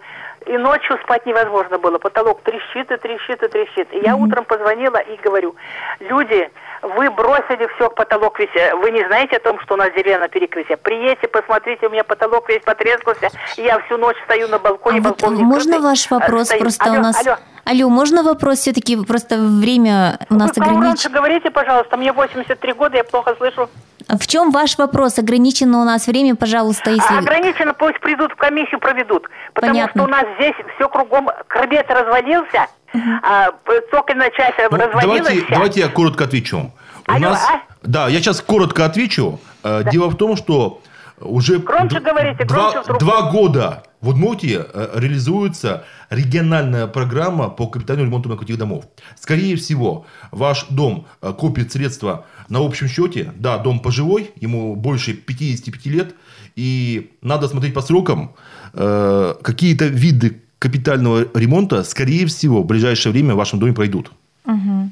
И 0.47 0.57
ночью 0.57 0.97
спать 1.03 1.25
невозможно 1.25 1.77
было. 1.77 1.97
Потолок 1.97 2.41
трещит 2.41 2.89
и 2.89 2.97
трещит 2.97 3.43
и 3.43 3.47
трещит. 3.47 3.91
И 3.91 3.97
я 3.97 4.13
mm-hmm. 4.13 4.23
утром 4.23 4.45
позвонила 4.45 4.97
и 4.97 5.17
говорю, 5.17 5.55
люди, 5.99 6.49
вы 6.81 7.09
бросили 7.11 7.67
все, 7.75 7.89
потолок 7.89 8.39
весь. 8.39 8.49
Вы 8.81 8.91
не 8.91 9.05
знаете 9.07 9.37
о 9.37 9.39
том, 9.39 9.59
что 9.61 9.73
у 9.73 9.77
нас 9.77 9.91
деревянное 9.93 10.29
перекрытие. 10.29 10.77
Приедьте, 10.77 11.27
посмотрите, 11.27 11.87
у 11.87 11.89
меня 11.89 12.05
потолок 12.05 12.47
весь 12.47 12.63
потрескался. 12.63 13.29
Я 13.57 13.79
всю 13.79 13.97
ночь 13.97 14.17
стою 14.23 14.47
на 14.47 14.57
балконе. 14.59 14.99
А 14.99 15.01
балкон 15.01 15.35
вот 15.35 15.43
можно 15.43 15.73
крытый, 15.73 15.89
ваш 15.89 16.11
вопрос 16.11 16.47
стою. 16.47 16.61
просто 16.61 16.85
алло, 16.85 16.99
у 16.99 17.01
нас... 17.01 17.27
Алло. 17.27 17.37
Алло, 17.69 17.89
можно 17.89 18.23
вопрос 18.23 18.59
все-таки? 18.59 18.95
Просто 18.95 19.37
время 19.37 20.19
у 20.29 20.35
нас 20.35 20.57
ограничено. 20.57 21.13
говорите, 21.13 21.51
пожалуйста. 21.51 21.97
Мне 21.97 22.13
83 22.13 22.73
года, 22.73 22.97
я 22.97 23.03
плохо 23.03 23.35
слышу. 23.37 23.69
В 24.07 24.25
чем 24.25 24.51
ваш 24.51 24.77
вопрос? 24.77 25.19
Ограничено 25.19 25.81
у 25.81 25.83
нас 25.83 26.07
время, 26.07 26.35
пожалуйста, 26.35 26.91
если... 26.91 27.17
Ограничено, 27.17 27.73
пусть 27.73 27.99
придут 27.99 28.31
в 28.31 28.35
комиссию, 28.35 28.79
проведут. 28.79 29.27
Потому 29.53 29.73
Понятно. 29.73 30.01
что 30.01 30.07
у 30.07 30.11
нас 30.11 30.23
здесь 30.37 30.55
все 30.75 30.87
кругом, 30.87 31.29
крабец 31.47 31.85
развалился, 31.89 32.67
угу. 32.93 33.03
а, 33.21 33.51
токарная 33.91 34.31
часть 34.31 34.55
ну, 34.71 34.77
развалилась. 34.77 35.23
Давайте, 35.23 35.45
давайте 35.49 35.79
я 35.81 35.89
коротко 35.89 36.23
отвечу. 36.23 36.71
У 37.07 37.11
Алло, 37.11 37.31
нас... 37.31 37.45
а? 37.49 37.61
Да, 37.83 38.07
я 38.07 38.19
сейчас 38.19 38.39
коротко 38.39 38.85
отвечу. 38.85 39.39
Э, 39.63 39.81
да. 39.83 39.91
Дело 39.91 40.07
в 40.07 40.15
том, 40.15 40.37
что 40.37 40.81
уже 41.19 41.59
громче 41.59 41.99
говорите, 41.99 42.45
два, 42.45 42.83
два 42.99 43.31
года 43.31 43.83
в 44.01 44.09
Удмуртии 44.09 44.59
э, 44.59 44.89
реализуется 44.99 45.83
региональная 46.09 46.85
программа 46.85 47.49
по 47.49 47.67
капитальному 47.67 48.07
ремонту 48.07 48.29
многоквартирных 48.29 48.59
домов. 48.59 48.85
Скорее 49.19 49.55
всего, 49.55 50.05
ваш 50.31 50.67
дом 50.69 51.07
э, 51.21 51.33
копит 51.33 51.71
средства 51.71 52.25
на 52.49 52.63
общем 52.63 52.87
счете. 52.87 53.33
Да, 53.35 53.57
дом 53.57 53.79
пожилой, 53.79 54.31
ему 54.35 54.75
больше 54.75 55.13
55 55.13 55.85
лет. 55.87 56.15
И 56.55 57.11
надо 57.21 57.47
смотреть 57.47 57.73
по 57.73 57.81
срокам. 57.81 58.35
Э, 58.73 59.33
какие-то 59.41 59.85
виды 59.85 60.43
капитального 60.59 61.25
ремонта, 61.33 61.83
скорее 61.83 62.27
всего, 62.27 62.61
в 62.61 62.65
ближайшее 62.67 63.11
время 63.11 63.33
в 63.33 63.37
вашем 63.37 63.59
доме 63.59 63.73
пройдут. 63.73 64.11
Угу. 64.45 64.91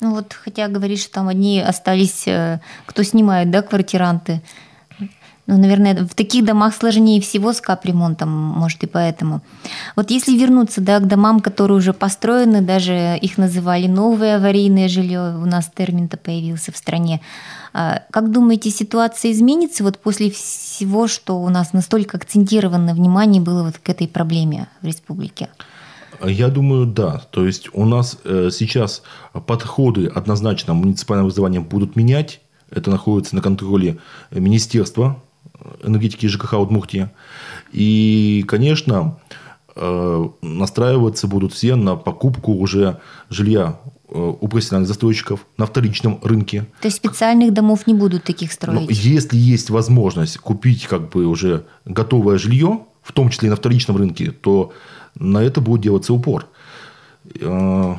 Ну 0.00 0.10
вот, 0.10 0.34
хотя 0.34 0.68
говоришь, 0.68 1.00
что 1.00 1.12
там 1.12 1.28
одни 1.28 1.60
остались, 1.60 2.26
кто 2.86 3.02
снимает, 3.02 3.50
да, 3.50 3.62
квартиранты. 3.62 4.42
Ну, 5.48 5.58
наверное, 5.58 6.06
в 6.06 6.14
таких 6.14 6.44
домах 6.44 6.72
сложнее 6.72 7.20
всего 7.20 7.52
с 7.52 7.60
капремонтом, 7.60 8.28
может, 8.30 8.84
и 8.84 8.86
поэтому. 8.86 9.40
Вот 9.96 10.12
если 10.12 10.38
вернуться 10.38 10.80
да, 10.80 11.00
к 11.00 11.08
домам, 11.08 11.40
которые 11.40 11.78
уже 11.78 11.92
построены, 11.92 12.60
даже 12.60 13.18
их 13.20 13.38
называли 13.38 13.88
новое 13.88 14.36
аварийное 14.36 14.88
жилье, 14.88 15.36
у 15.36 15.46
нас 15.46 15.68
термин-то 15.74 16.16
появился 16.16 16.70
в 16.70 16.76
стране. 16.76 17.20
А 17.72 18.02
как 18.12 18.30
думаете, 18.30 18.70
ситуация 18.70 19.32
изменится 19.32 19.82
вот 19.82 19.98
после 19.98 20.30
всего, 20.30 21.08
что 21.08 21.42
у 21.42 21.48
нас 21.48 21.72
настолько 21.72 22.18
акцентировано 22.18 22.94
внимание 22.94 23.42
было 23.42 23.64
вот 23.64 23.78
к 23.78 23.88
этой 23.88 24.06
проблеме 24.06 24.68
в 24.80 24.86
республике? 24.86 25.48
Я 26.24 26.48
думаю, 26.48 26.86
да. 26.86 27.20
То 27.30 27.44
есть 27.44 27.68
у 27.72 27.84
нас 27.84 28.16
э, 28.22 28.50
сейчас 28.52 29.02
подходы 29.32 30.06
однозначно 30.06 30.72
муниципальным 30.72 31.26
вызыванием 31.26 31.64
будут 31.64 31.96
менять. 31.96 32.40
Это 32.70 32.90
находится 32.90 33.34
на 33.34 33.42
контроле 33.42 33.98
министерства 34.30 35.20
энергетики 35.82 36.26
ЖКХ 36.26 36.54
Удмуртии. 36.54 37.10
И, 37.72 38.44
конечно, 38.46 39.18
э, 39.74 40.28
настраиваться 40.42 41.26
будут 41.26 41.52
все 41.52 41.74
на 41.74 41.96
покупку 41.96 42.52
уже 42.52 43.00
жилья 43.30 43.78
э, 44.08 44.34
у 44.40 44.48
профессиональных 44.48 44.88
застройщиков 44.88 45.46
на 45.56 45.66
вторичном 45.66 46.20
рынке. 46.22 46.66
То 46.80 46.88
есть 46.88 46.98
специальных 46.98 47.52
домов 47.52 47.86
не 47.86 47.94
будут 47.94 48.24
таких 48.24 48.52
строить? 48.52 48.80
Но 48.80 48.86
если 48.88 49.36
есть 49.36 49.70
возможность 49.70 50.38
купить 50.38 50.86
как 50.86 51.10
бы 51.10 51.26
уже 51.26 51.64
готовое 51.84 52.38
жилье, 52.38 52.80
в 53.02 53.12
том 53.12 53.30
числе 53.30 53.48
и 53.48 53.50
на 53.50 53.56
вторичном 53.56 53.96
рынке, 53.96 54.30
то 54.30 54.72
на 55.14 55.38
это 55.38 55.60
будет 55.60 55.82
делаться 55.82 56.12
упор. 56.12 56.46
Э, 57.40 57.96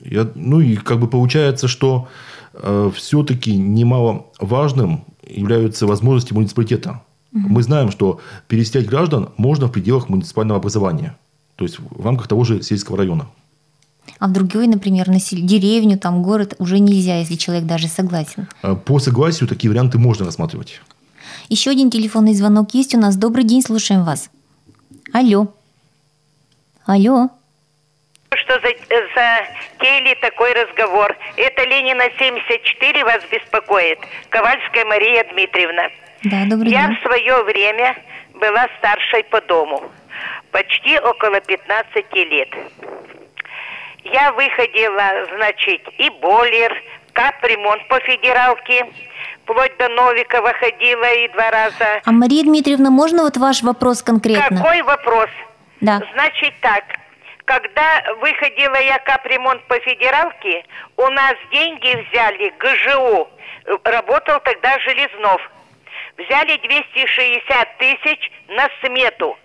я, 0.00 0.30
ну 0.34 0.60
и 0.60 0.76
как 0.76 0.98
бы 0.98 1.08
получается, 1.08 1.68
что 1.68 2.08
э, 2.54 2.90
все-таки 2.94 3.56
немаловажным 3.56 5.04
являются 5.34 5.86
возможности 5.86 6.32
муниципалитета. 6.32 7.02
Угу. 7.32 7.48
Мы 7.48 7.62
знаем, 7.62 7.90
что 7.90 8.20
переселять 8.48 8.86
граждан 8.86 9.30
можно 9.36 9.66
в 9.66 9.72
пределах 9.72 10.08
муниципального 10.08 10.58
образования, 10.58 11.16
то 11.56 11.64
есть 11.64 11.78
в 11.78 12.04
рамках 12.04 12.28
того 12.28 12.44
же 12.44 12.62
сельского 12.62 12.96
района. 12.96 13.28
А 14.18 14.28
в 14.28 14.32
другой, 14.32 14.66
например, 14.66 15.08
насел... 15.08 15.38
деревню, 15.40 15.98
там 15.98 16.22
город 16.22 16.54
уже 16.58 16.78
нельзя, 16.78 17.18
если 17.18 17.36
человек 17.36 17.66
даже 17.66 17.88
согласен. 17.88 18.48
А 18.62 18.74
по 18.74 18.98
согласию 18.98 19.48
такие 19.48 19.70
варианты 19.70 19.98
можно 19.98 20.26
рассматривать. 20.26 20.80
Еще 21.48 21.70
один 21.70 21.90
телефонный 21.90 22.34
звонок 22.34 22.74
есть 22.74 22.94
у 22.94 22.98
нас. 22.98 23.16
Добрый 23.16 23.44
день, 23.44 23.62
слушаем 23.62 24.04
вас. 24.04 24.30
Алло. 25.12 25.54
Алло 26.86 27.30
что 28.50 28.60
за, 28.60 28.74
затеяли 29.78 30.14
такой 30.20 30.52
разговор. 30.52 31.16
Это 31.36 31.64
Ленина 31.64 32.04
74 32.18 33.04
вас 33.04 33.20
беспокоит. 33.30 33.98
Ковальская 34.30 34.84
Мария 34.84 35.24
Дмитриевна. 35.32 35.84
Да, 36.24 36.44
добрый 36.46 36.70
Я 36.70 36.88
день. 36.88 36.96
в 36.96 37.02
свое 37.02 37.42
время 37.44 37.96
была 38.34 38.66
старшей 38.78 39.24
по 39.24 39.40
дому. 39.42 39.90
Почти 40.50 40.98
около 40.98 41.40
15 41.40 42.12
лет. 42.14 42.48
Я 44.04 44.32
выходила, 44.32 45.26
значит, 45.36 45.82
и 45.98 46.10
бойлер, 46.20 46.74
капремонт 47.12 47.86
по 47.88 48.00
федералке, 48.00 48.86
вплоть 49.42 49.76
до 49.78 49.88
Новикова 49.88 50.52
ходила 50.54 51.12
и 51.12 51.28
два 51.28 51.50
раза. 51.50 52.00
А 52.04 52.10
Мария 52.10 52.42
Дмитриевна, 52.42 52.90
можно 52.90 53.22
вот 53.22 53.36
ваш 53.36 53.62
вопрос 53.62 54.02
конкретно? 54.02 54.56
Какой 54.56 54.82
вопрос? 54.82 55.28
Да. 55.80 56.00
Значит 56.14 56.54
так, 56.60 56.84
когда 57.50 58.04
выходила 58.20 58.80
я 58.80 59.00
капремонт 59.00 59.60
по 59.64 59.76
федералке, 59.80 60.64
у 60.96 61.08
нас 61.08 61.34
деньги 61.50 62.06
взяли 62.06 62.54
ГЖУ, 62.60 63.28
работал 63.82 64.38
тогда 64.40 64.78
Железнов. 64.78 65.50
Взяли 66.16 66.58
260 66.58 67.78
тысяч 67.78 68.30
на 68.46 68.68
смету. 68.80 69.36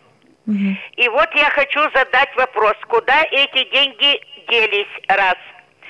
Угу. 0.45 0.77
И 0.97 1.09
вот 1.09 1.33
я 1.33 1.49
хочу 1.49 1.79
задать 1.95 2.29
вопрос, 2.35 2.75
куда 2.87 3.23
эти 3.31 3.67
деньги 3.71 4.21
делись, 4.49 4.95
раз. 5.07 5.37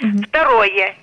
Угу. 0.01 0.23
Второе, 0.29 0.95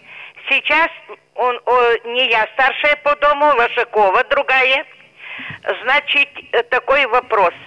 сейчас 0.49 0.89
он, 1.35 1.61
о, 1.67 1.95
не 2.07 2.31
я 2.31 2.49
старшая 2.55 2.97
по 3.05 3.15
дому, 3.17 3.53
Лошакова 3.55 4.25
другая. 4.31 4.87
Значит, 5.83 6.31
э, 6.53 6.63
такой 6.63 7.05
вопрос– 7.05 7.53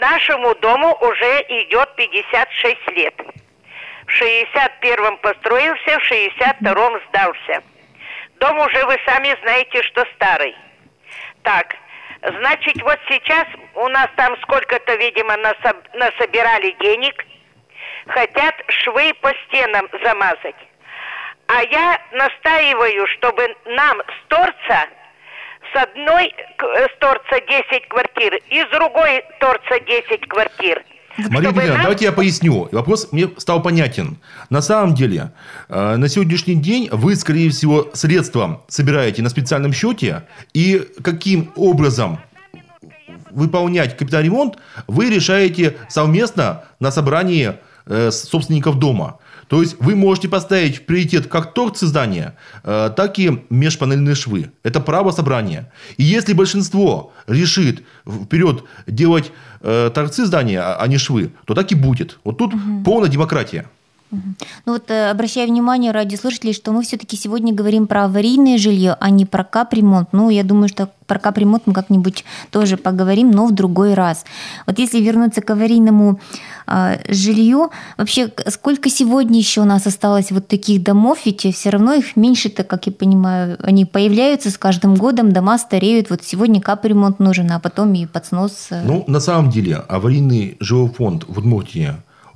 нашему 0.00 0.54
дому 0.56 0.96
уже 1.00 1.44
идет 1.48 1.94
56 1.96 2.88
лет. 2.96 3.14
В 4.06 4.22
61-м 4.22 5.16
построился, 5.18 5.98
в 5.98 6.12
62-м 6.12 7.00
сдался. 7.08 7.62
Дом 8.40 8.58
уже 8.58 8.84
вы 8.86 8.98
сами 9.06 9.36
знаете, 9.42 9.82
что 9.84 10.04
старый. 10.16 10.56
Так, 11.42 11.76
значит, 12.22 12.82
вот 12.82 12.98
сейчас 13.08 13.46
у 13.74 13.88
нас 13.88 14.08
там 14.16 14.36
сколько-то, 14.42 14.94
видимо, 14.96 15.36
насоб 15.36 15.76
насобирали 15.94 16.72
денег. 16.80 17.24
Хотят 18.08 18.54
швы 18.68 19.14
по 19.20 19.32
стенам 19.46 19.88
замазать. 20.02 20.56
А 21.46 21.62
я 21.62 22.00
настаиваю, 22.12 23.06
чтобы 23.08 23.54
нам 23.66 24.00
с 24.00 24.28
торца 24.28 24.88
с 25.72 25.82
одной 25.82 26.26
э, 26.26 26.86
с 26.86 26.98
торца 26.98 27.40
10 27.40 27.88
квартир 27.88 28.34
и 28.50 28.60
с 28.60 28.68
другой 28.70 29.24
торца 29.40 29.80
10 29.80 30.28
квартир. 30.28 30.82
Мария 31.18 31.50
Дмитриевна, 31.50 31.74
нам... 31.74 31.82
давайте 31.82 32.04
я 32.06 32.12
поясню. 32.12 32.68
Вопрос 32.72 33.12
мне 33.12 33.28
стал 33.36 33.62
понятен. 33.62 34.18
На 34.50 34.62
самом 34.62 34.94
деле, 34.94 35.32
э, 35.68 35.96
на 35.96 36.08
сегодняшний 36.08 36.54
день 36.54 36.88
вы, 36.90 37.16
скорее 37.16 37.50
всего, 37.50 37.90
средства 37.92 38.62
собираете 38.68 39.22
на 39.22 39.28
специальном 39.28 39.72
счете, 39.72 40.24
и 40.54 40.88
каким 41.02 41.52
образом 41.56 42.18
выполнять 43.30 43.96
капитальный 43.96 44.52
вы 44.86 45.10
решаете 45.10 45.76
совместно 45.88 46.64
на 46.80 46.90
собрании 46.90 47.54
э, 47.86 48.10
собственников 48.10 48.78
дома. 48.78 49.18
То 49.52 49.60
есть 49.60 49.76
вы 49.80 49.96
можете 49.96 50.30
поставить 50.30 50.76
в 50.76 50.82
приоритет 50.86 51.26
как 51.26 51.52
торцы 51.52 51.86
здания, 51.86 52.36
э, 52.64 52.90
так 52.96 53.18
и 53.18 53.44
межпанельные 53.50 54.14
швы. 54.14 54.50
Это 54.62 54.80
право 54.80 55.10
собрания. 55.10 55.70
И 55.98 56.04
если 56.04 56.32
большинство 56.32 57.12
решит 57.26 57.82
вперед 58.06 58.64
делать 58.86 59.30
э, 59.60 59.90
торцы 59.94 60.24
здания, 60.24 60.62
а 60.62 60.86
не 60.86 60.96
швы, 60.96 61.32
то 61.44 61.52
так 61.52 61.70
и 61.70 61.74
будет. 61.74 62.18
Вот 62.24 62.38
тут 62.38 62.54
угу. 62.54 62.82
полная 62.82 63.10
демократия. 63.10 63.66
Ну 64.66 64.72
вот 64.72 64.90
э, 64.90 65.10
обращаю 65.10 65.48
внимание 65.48 65.90
радиослушателей, 65.90 66.52
что 66.52 66.72
мы 66.72 66.82
все-таки 66.82 67.16
сегодня 67.16 67.54
говорим 67.54 67.86
про 67.86 68.04
аварийное 68.04 68.58
жилье, 68.58 68.96
а 69.00 69.10
не 69.10 69.24
про 69.24 69.42
капремонт. 69.42 70.08
Ну, 70.12 70.28
я 70.28 70.44
думаю, 70.44 70.68
что 70.68 70.90
про 71.06 71.18
капремонт 71.18 71.62
мы 71.66 71.72
как-нибудь 71.72 72.24
тоже 72.50 72.76
поговорим, 72.76 73.30
но 73.30 73.46
в 73.46 73.52
другой 73.52 73.94
раз. 73.94 74.24
Вот 74.66 74.78
если 74.78 75.00
вернуться 75.00 75.40
к 75.40 75.50
аварийному 75.50 76.20
э, 76.66 76.98
жилью, 77.08 77.70
вообще 77.96 78.30
сколько 78.48 78.90
сегодня 78.90 79.38
еще 79.38 79.62
у 79.62 79.64
нас 79.64 79.86
осталось 79.86 80.30
вот 80.30 80.46
таких 80.46 80.82
домов, 80.82 81.20
ведь 81.24 81.46
все 81.54 81.70
равно 81.70 81.94
их 81.94 82.14
меньше-то, 82.14 82.64
как 82.64 82.86
я 82.86 82.92
понимаю, 82.92 83.56
они 83.62 83.86
появляются 83.86 84.50
с 84.50 84.58
каждым 84.58 84.94
годом, 84.94 85.32
дома 85.32 85.56
стареют. 85.56 86.10
Вот 86.10 86.22
сегодня 86.22 86.60
капремонт 86.60 87.18
нужен, 87.18 87.50
а 87.50 87.60
потом 87.60 87.94
и 87.94 88.04
под 88.06 88.26
снос. 88.26 88.68
Э. 88.70 88.82
Ну, 88.84 89.04
на 89.06 89.20
самом 89.20 89.50
деле, 89.50 89.76
аварийный 89.76 90.58
жилой 90.60 90.90
фонд 90.90 91.24
в 91.26 91.38
Удмуртии, 91.38 91.94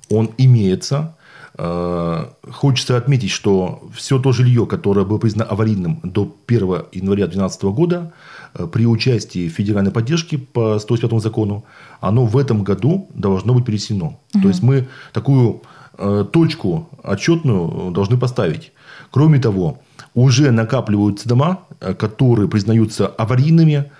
он 0.09 0.30
имеется, 0.38 1.15
хочется 1.57 2.97
отметить, 2.99 3.31
что 3.31 3.83
все 3.95 4.19
то 4.19 4.33
жилье, 4.33 4.67
которое 4.67 5.07
было 5.07 5.19
признано 5.19 5.49
аварийным 5.51 6.01
до 6.03 6.35
1 6.47 6.61
января 6.93 7.27
2012 7.27 7.63
года, 7.65 8.13
э, 8.55 8.67
при 8.67 8.87
участии 8.87 9.49
федеральной 9.49 9.91
поддержки 9.91 10.37
по 10.37 10.79
105 10.79 11.21
закону, 11.21 11.65
оно 12.01 12.27
в 12.27 12.37
этом 12.37 12.63
году 12.63 13.09
должно 13.15 13.55
быть 13.55 13.65
пересено. 13.65 14.21
Угу. 14.35 14.43
То 14.43 14.49
есть 14.49 14.63
мы 14.63 14.89
такую 15.15 15.63
э, 15.97 16.27
точку 16.31 16.91
отчетную 17.03 17.91
должны 17.91 18.19
поставить. 18.19 18.73
Кроме 19.11 19.39
того, 19.39 19.81
уже 20.15 20.51
накапливаются 20.51 21.29
дома, 21.29 21.61
которые 21.99 22.49
признаются 22.49 23.07
аварийными 23.07 23.91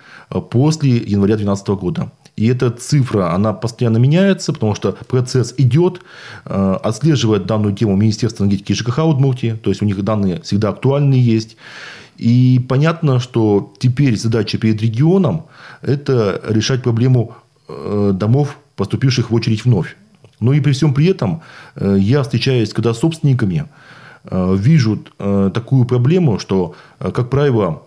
после 0.51 0.97
января 0.97 1.37
2012 1.37 1.67
года. 1.69 2.11
И 2.37 2.45
эта 2.47 2.69
цифра, 2.69 3.33
она 3.33 3.51
постоянно 3.51 3.97
меняется, 3.97 4.53
потому 4.53 4.75
что 4.75 4.95
процесс 5.07 5.55
идет. 5.57 6.01
Э, 6.45 6.77
отслеживает 6.83 7.47
данную 7.47 7.73
тему 7.75 7.95
Министерство 7.95 8.43
энергетики 8.43 8.73
и 8.73 8.75
ЖКХ 8.75 8.99
Удмуртии. 8.99 9.59
То 9.61 9.71
есть, 9.71 9.81
у 9.81 9.85
них 9.85 10.01
данные 10.03 10.41
всегда 10.41 10.69
актуальные 10.69 11.19
есть. 11.19 11.57
И 12.17 12.63
понятно, 12.69 13.19
что 13.19 13.73
теперь 13.79 14.15
задача 14.17 14.59
перед 14.59 14.81
регионом– 14.81 15.47
это 15.81 16.39
решать 16.47 16.83
проблему 16.83 17.35
э, 17.67 18.11
домов, 18.13 18.57
поступивших 18.75 19.31
в 19.31 19.33
очередь 19.33 19.65
вновь. 19.65 19.97
Но 20.39 20.53
и 20.53 20.59
при 20.59 20.73
всем 20.73 20.93
при 20.93 21.07
этом 21.07 21.41
э, 21.75 21.97
я 21.99 22.21
встречаюсь, 22.21 22.71
когда 22.71 22.93
собственниками, 22.93 23.65
вижу 24.29 24.99
такую 25.53 25.85
проблему, 25.85 26.37
что, 26.37 26.75
как 26.99 27.29
правило, 27.29 27.83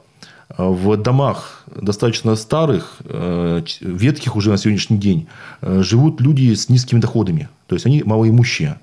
в 0.57 0.97
домах 0.97 1.64
достаточно 1.75 2.35
старых, 2.35 2.97
э, 3.04 3.62
ветхих 3.80 4.37
уже 4.37 4.50
на 4.50 4.57
сегодняшний 4.57 4.99
день, 4.99 5.28
э, 5.61 5.83
живут 5.83 6.21
люди 6.21 6.52
с 6.54 6.69
низкими 6.69 7.00
доходами. 7.00 7.49
То 7.66 7.76
есть, 7.76 7.87
они 7.87 8.02
малоимущие. 8.02 8.78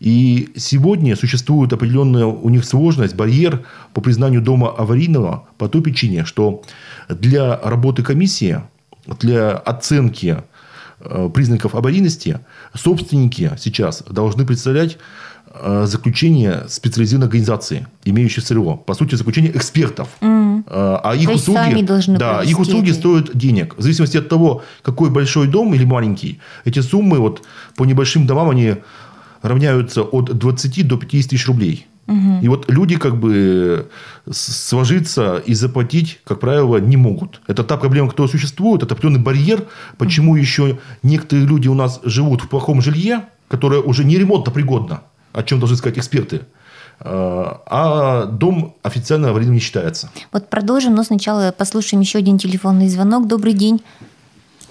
И 0.00 0.48
сегодня 0.56 1.14
существует 1.14 1.72
определенная 1.72 2.24
у 2.24 2.48
них 2.48 2.64
сложность, 2.64 3.14
барьер 3.14 3.64
по 3.92 4.00
признанию 4.00 4.40
дома 4.40 4.70
аварийного 4.70 5.44
по 5.58 5.68
той 5.68 5.82
причине, 5.82 6.24
что 6.24 6.62
для 7.08 7.58
работы 7.58 8.02
комиссии, 8.02 8.62
для 9.20 9.52
оценки 9.52 10.38
э, 11.00 11.30
признаков 11.34 11.74
аварийности 11.74 12.40
собственники 12.74 13.52
сейчас 13.58 14.02
должны 14.08 14.46
представлять 14.46 14.96
заключение 15.84 16.64
специализированной 16.68 17.26
организации, 17.26 17.86
имеющей 18.04 18.40
СРО. 18.40 18.76
По 18.76 18.94
сути, 18.94 19.16
заключение 19.16 19.50
экспертов. 19.50 20.08
Mm. 20.20 20.62
А 20.66 21.14
их 21.14 21.28
То 21.28 21.34
услуги, 21.34 22.16
да, 22.18 22.42
их 22.42 22.58
услуги 22.60 22.92
стоят 22.92 23.36
денег. 23.36 23.74
В 23.76 23.82
зависимости 23.82 24.16
от 24.16 24.28
того, 24.28 24.62
какой 24.82 25.10
большой 25.10 25.48
дом 25.48 25.74
или 25.74 25.84
маленький, 25.84 26.38
эти 26.64 26.80
суммы 26.80 27.18
вот, 27.18 27.42
по 27.76 27.84
небольшим 27.84 28.26
домам 28.26 28.50
они 28.50 28.76
равняются 29.42 30.02
от 30.02 30.36
20 30.38 30.86
до 30.86 30.96
50 30.96 31.30
тысяч 31.30 31.46
рублей. 31.46 31.86
Угу. 32.06 32.40
И 32.42 32.48
вот 32.48 32.70
люди 32.70 32.96
как 32.96 33.18
бы 33.18 33.88
сложиться 34.30 35.42
и 35.46 35.54
заплатить, 35.54 36.20
как 36.24 36.40
правило, 36.40 36.78
не 36.78 36.96
могут. 36.96 37.40
Это 37.46 37.64
та 37.64 37.76
проблема, 37.76 38.08
которая 38.08 38.30
существует, 38.30 38.82
это 38.82 38.94
определенный 38.94 39.20
барьер, 39.20 39.64
почему 39.96 40.32
угу. 40.32 40.40
еще 40.40 40.78
некоторые 41.02 41.46
люди 41.46 41.68
у 41.68 41.74
нас 41.74 42.00
живут 42.04 42.42
в 42.42 42.48
плохом 42.48 42.82
жилье, 42.82 43.22
которое 43.48 43.80
уже 43.80 44.04
не 44.04 44.18
ремонтно 44.18 44.52
пригодно 44.52 45.02
о 45.32 45.42
чем 45.42 45.58
должны 45.58 45.76
сказать 45.76 45.98
эксперты. 45.98 46.42
А, 47.00 47.62
а 47.66 48.24
дом 48.26 48.76
официально 48.82 49.30
аварийным 49.30 49.54
не 49.54 49.60
считается. 49.60 50.10
Вот 50.32 50.48
продолжим, 50.48 50.94
но 50.94 51.02
сначала 51.02 51.52
послушаем 51.52 52.00
еще 52.00 52.18
один 52.18 52.38
телефонный 52.38 52.88
звонок. 52.88 53.26
Добрый 53.26 53.54
день. 53.54 53.82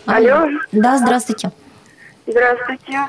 Алло. 0.06 0.48
Да, 0.72 0.98
здравствуйте. 0.98 1.52
Здравствуйте. 2.28 3.00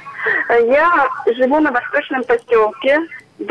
Я 0.48 1.08
живу 1.36 1.60
на 1.60 1.70
Восточном 1.70 2.24
поселке. 2.24 2.98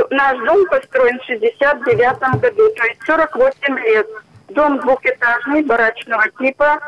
Наш 0.10 0.38
дом 0.46 0.66
построен 0.70 1.20
в 1.20 1.26
69 1.26 2.42
году, 2.42 2.70
то 2.76 2.84
есть 2.86 3.00
48 3.06 3.80
лет. 3.80 4.08
Дом 4.50 4.80
двухэтажный, 4.80 5.64
барачного 5.64 6.24
типа. 6.40 6.80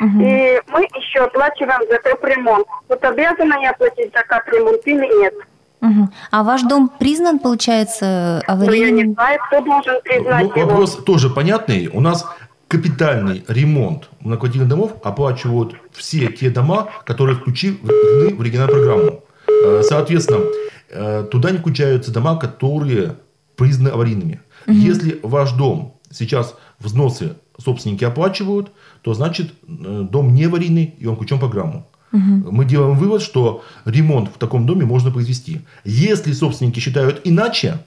Угу. 0.00 0.20
И 0.22 0.60
мы 0.68 0.82
еще 0.82 1.20
оплачиваем 1.20 1.80
за 1.90 1.98
капремонт. 1.98 2.66
Вот 2.88 3.02
обязана 3.02 3.54
я 3.62 3.72
платить 3.72 4.12
за 4.14 4.22
капремонт 4.22 4.80
или 4.86 5.22
нет? 5.22 5.34
Угу. 5.80 6.08
А 6.30 6.42
ваш 6.42 6.62
дом 6.62 6.90
признан, 6.98 7.38
получается, 7.38 8.42
аварийным? 8.46 8.90
Ну, 8.90 8.96
я 8.96 9.06
не 9.06 9.12
знаю, 9.12 9.38
кто 9.46 9.60
должен 9.60 9.94
признать 10.02 10.56
ну, 10.56 10.66
Вопрос 10.66 10.96
тоже 11.04 11.30
понятный. 11.30 11.88
У 11.88 12.00
нас 12.00 12.26
капитальный 12.68 13.44
ремонт 13.48 14.10
многоквартирных 14.20 14.68
домов 14.68 14.96
оплачивают 15.02 15.76
все 15.92 16.28
те 16.28 16.50
дома, 16.50 16.88
которые 17.06 17.36
включены 17.36 17.78
в 17.82 18.42
региональную 18.42 18.84
программу. 18.84 19.24
Э, 19.64 19.82
соответственно, 19.82 20.44
э, 20.90 21.26
туда 21.30 21.50
не 21.50 21.58
включаются 21.58 22.12
дома, 22.12 22.36
которые 22.36 23.16
признаны 23.56 23.88
аварийными. 23.88 24.40
Угу. 24.66 24.76
Если 24.76 25.18
ваш 25.22 25.52
дом 25.52 25.98
сейчас 26.10 26.54
взносы 26.78 27.36
собственники 27.58 28.04
оплачивают, 28.04 28.72
то 29.02 29.14
значит 29.14 29.52
э, 29.66 30.06
дом 30.10 30.34
не 30.34 30.44
аварийный 30.44 30.94
и 30.98 31.06
он 31.06 31.16
включен 31.16 31.36
в 31.36 31.40
программу. 31.40 31.88
Угу. 32.12 32.50
Мы 32.52 32.64
делаем 32.64 32.96
вывод, 32.96 33.22
что 33.22 33.64
ремонт 33.84 34.30
в 34.34 34.38
таком 34.38 34.66
доме 34.66 34.84
можно 34.84 35.10
произвести. 35.10 35.60
Если 35.84 36.32
собственники 36.32 36.80
считают 36.80 37.20
иначе, 37.24 37.78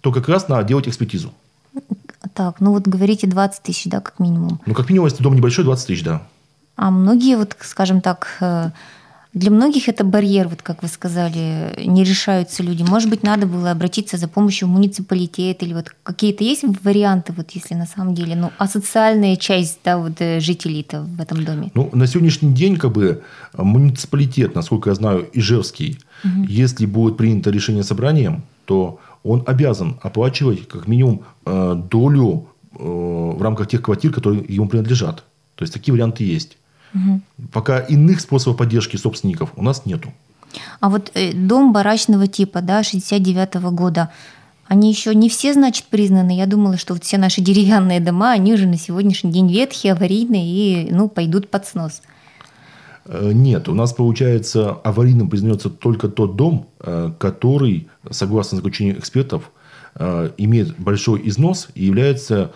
то 0.00 0.12
как 0.12 0.28
раз 0.28 0.48
надо 0.48 0.68
делать 0.68 0.88
экспертизу. 0.88 1.32
Так, 2.34 2.60
ну 2.60 2.72
вот 2.72 2.86
говорите 2.86 3.26
20 3.26 3.62
тысяч, 3.62 3.84
да, 3.86 4.00
как 4.00 4.18
минимум. 4.18 4.60
Ну, 4.66 4.74
как 4.74 4.88
минимум, 4.88 5.08
если 5.08 5.22
дом 5.22 5.34
небольшой, 5.34 5.64
20 5.64 5.86
тысяч, 5.86 6.04
да. 6.04 6.22
А 6.76 6.90
многие, 6.90 7.36
вот, 7.36 7.56
скажем 7.60 8.00
так, 8.00 8.36
э, 8.40 8.70
для 9.34 9.50
многих 9.50 9.88
это 9.88 10.04
барьер, 10.04 10.48
вот 10.48 10.62
как 10.62 10.82
вы 10.82 10.88
сказали, 10.88 11.74
не 11.84 12.04
решаются 12.04 12.62
люди. 12.62 12.84
Может 12.84 13.10
быть, 13.10 13.24
надо 13.24 13.46
было 13.46 13.72
обратиться 13.72 14.16
за 14.16 14.28
помощью 14.28 14.68
в 14.68 14.70
муниципалитет 14.70 15.62
или 15.62 15.74
вот 15.74 15.94
какие-то 16.04 16.44
есть 16.44 16.62
варианты, 16.84 17.32
вот 17.36 17.50
если 17.50 17.74
на 17.74 17.86
самом 17.86 18.14
деле, 18.14 18.36
ну, 18.36 18.50
а 18.58 18.68
социальная 18.68 19.36
часть, 19.36 19.80
да, 19.84 19.98
вот 19.98 20.20
э, 20.20 20.38
жителей-то 20.38 21.02
в 21.02 21.20
этом 21.20 21.44
доме? 21.44 21.72
Ну, 21.74 21.90
на 21.92 22.06
сегодняшний 22.06 22.52
день, 22.52 22.76
как 22.76 22.92
бы, 22.92 23.22
муниципалитет, 23.56 24.54
насколько 24.54 24.90
я 24.90 24.94
знаю, 24.94 25.28
Ижевский, 25.32 25.98
угу. 26.24 26.44
если 26.48 26.86
будет 26.86 27.16
принято 27.16 27.50
решение 27.50 27.82
собранием, 27.82 28.44
то 28.66 29.00
он 29.24 29.42
обязан 29.46 29.98
оплачивать 30.02 30.68
как 30.68 30.86
минимум 30.86 31.22
э, 31.44 31.82
долю 31.90 32.46
э, 32.72 32.78
в 32.78 33.42
рамках 33.42 33.66
тех 33.66 33.82
квартир, 33.82 34.12
которые 34.12 34.44
ему 34.48 34.68
принадлежат. 34.68 35.24
То 35.56 35.62
есть 35.62 35.72
такие 35.72 35.92
варианты 35.92 36.22
есть. 36.24 36.56
Угу. 36.94 37.20
Пока 37.52 37.80
иных 37.80 38.20
способов 38.20 38.58
поддержки 38.58 38.96
собственников 38.96 39.50
у 39.56 39.62
нас 39.62 39.84
нету. 39.84 40.12
А 40.80 40.88
вот 40.88 41.10
э, 41.14 41.32
дом 41.32 41.72
барачного 41.72 42.26
типа, 42.26 42.60
да, 42.60 42.82
69-го 42.82 43.70
года, 43.70 44.10
они 44.66 44.90
еще 44.90 45.14
не 45.14 45.28
все, 45.28 45.52
значит, 45.52 45.86
признаны. 45.86 46.36
Я 46.36 46.46
думала, 46.46 46.76
что 46.76 46.94
вот 46.94 47.04
все 47.04 47.18
наши 47.18 47.40
деревянные 47.40 48.00
дома, 48.00 48.32
они 48.32 48.54
уже 48.54 48.66
на 48.66 48.78
сегодняшний 48.78 49.32
день 49.32 49.50
ветхие, 49.52 49.92
аварийные 49.92 50.46
и, 50.46 50.92
ну, 50.92 51.08
пойдут 51.08 51.50
под 51.50 51.66
снос. 51.66 52.02
Э, 53.06 53.32
нет, 53.32 53.68
у 53.68 53.74
нас, 53.74 53.92
получается, 53.92 54.70
аварийным 54.70 55.28
признается 55.28 55.70
только 55.70 56.08
тот 56.08 56.36
дом, 56.36 56.68
э, 56.80 57.12
который, 57.18 57.88
согласно 58.10 58.56
заключению 58.56 58.98
экспертов, 58.98 59.50
имеет 60.38 60.76
большой 60.76 61.28
износ 61.28 61.68
и 61.76 61.84
является 61.84 62.50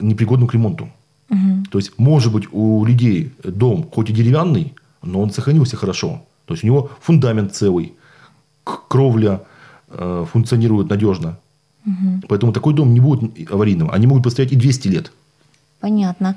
непригодным 0.00 0.48
к 0.48 0.54
ремонту. 0.54 0.88
Угу. 1.32 1.64
То 1.70 1.78
есть, 1.78 1.92
может 1.98 2.32
быть, 2.32 2.44
у 2.52 2.84
людей 2.84 3.32
дом 3.42 3.88
хоть 3.90 4.10
и 4.10 4.12
деревянный, 4.12 4.74
но 5.02 5.20
он 5.20 5.30
сохранился 5.30 5.76
хорошо. 5.76 6.22
То 6.44 6.54
есть, 6.54 6.62
у 6.64 6.66
него 6.66 6.90
фундамент 7.00 7.54
целый, 7.54 7.94
кровля 8.64 9.42
э, 9.88 10.26
функционирует 10.30 10.90
надежно. 10.90 11.38
Угу. 11.86 12.26
Поэтому 12.28 12.52
такой 12.52 12.74
дом 12.74 12.94
не 12.94 13.00
будет 13.00 13.50
аварийным. 13.50 13.90
Они 13.90 14.06
могут 14.06 14.24
постоять 14.24 14.52
и 14.52 14.56
200 14.56 14.88
лет. 14.88 15.12
Понятно. 15.80 16.36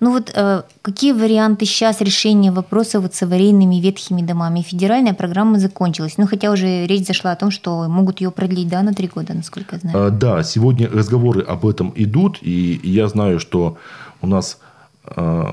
Ну 0.00 0.12
вот 0.12 0.32
э, 0.34 0.62
какие 0.80 1.12
варианты 1.12 1.66
сейчас 1.66 2.00
решения 2.00 2.50
вопроса 2.52 3.00
вот 3.00 3.14
с 3.14 3.22
аварийными 3.22 3.76
ветхими 3.80 4.22
домами? 4.22 4.62
Федеральная 4.62 5.12
программа 5.12 5.58
закончилась. 5.58 6.14
Ну 6.16 6.26
хотя 6.26 6.50
уже 6.50 6.86
речь 6.86 7.06
зашла 7.06 7.32
о 7.32 7.36
том, 7.36 7.50
что 7.50 7.86
могут 7.88 8.22
ее 8.22 8.30
продлить, 8.30 8.68
да, 8.68 8.82
на 8.82 8.94
три 8.94 9.08
года, 9.08 9.34
насколько 9.34 9.76
я 9.76 9.80
знаю. 9.80 10.06
А, 10.06 10.10
да, 10.10 10.42
сегодня 10.42 10.88
разговоры 10.88 11.42
об 11.42 11.66
этом 11.66 11.92
идут, 11.96 12.38
и 12.40 12.80
я 12.82 13.08
знаю, 13.08 13.40
что 13.40 13.76
у 14.20 14.26
нас 14.26 14.58
э, 15.04 15.44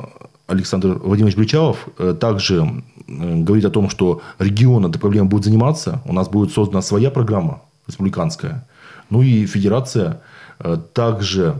Александр 0.47 0.99
Владимирович 0.99 1.37
Бричалов 1.37 1.87
э, 1.97 2.15
также 2.19 2.83
говорит 3.07 3.65
о 3.65 3.69
том, 3.69 3.89
что 3.89 4.21
регион 4.39 4.85
этой 4.85 4.99
проблемой 4.99 5.29
будет 5.29 5.45
заниматься. 5.45 6.01
У 6.05 6.13
нас 6.13 6.27
будет 6.27 6.51
создана 6.51 6.81
своя 6.81 7.11
программа 7.11 7.61
республиканская. 7.87 8.67
Ну 9.09 9.21
и 9.21 9.45
федерация 9.45 10.21
э, 10.59 10.77
также 10.93 11.59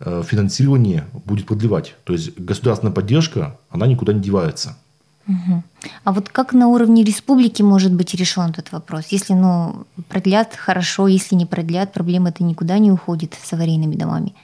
э, 0.00 0.22
финансирование 0.26 1.04
будет 1.24 1.46
подливать. 1.46 1.94
То 2.04 2.12
есть 2.12 2.38
государственная 2.38 2.92
поддержка, 2.92 3.56
она 3.70 3.86
никуда 3.86 4.12
не 4.12 4.20
девается. 4.20 4.76
Угу. 5.26 5.62
А 6.04 6.12
вот 6.12 6.28
как 6.28 6.52
на 6.52 6.68
уровне 6.68 7.02
республики 7.02 7.62
может 7.62 7.92
быть 7.92 8.14
решен 8.14 8.50
этот 8.50 8.72
вопрос? 8.72 9.06
Если 9.08 9.32
ну, 9.32 9.86
продлят, 10.08 10.54
хорошо, 10.54 11.08
если 11.08 11.34
не 11.34 11.46
продлят, 11.46 11.92
проблема 11.92 12.28
это 12.28 12.44
никуда 12.44 12.78
не 12.78 12.92
уходит 12.92 13.34
с 13.42 13.52
аварийными 13.52 13.96
домами. 13.96 14.34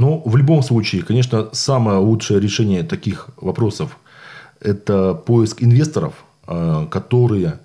Ну, 0.00 0.22
в 0.24 0.34
любом 0.34 0.62
случае, 0.62 1.02
конечно, 1.02 1.50
самое 1.52 1.98
лучшее 1.98 2.40
решение 2.40 2.82
таких 2.84 3.28
вопросов– 3.36 3.98
это 4.60 5.12
поиск 5.12 5.62
инвесторов, 5.62 6.14
э, 6.46 6.86
которые, 6.90 7.58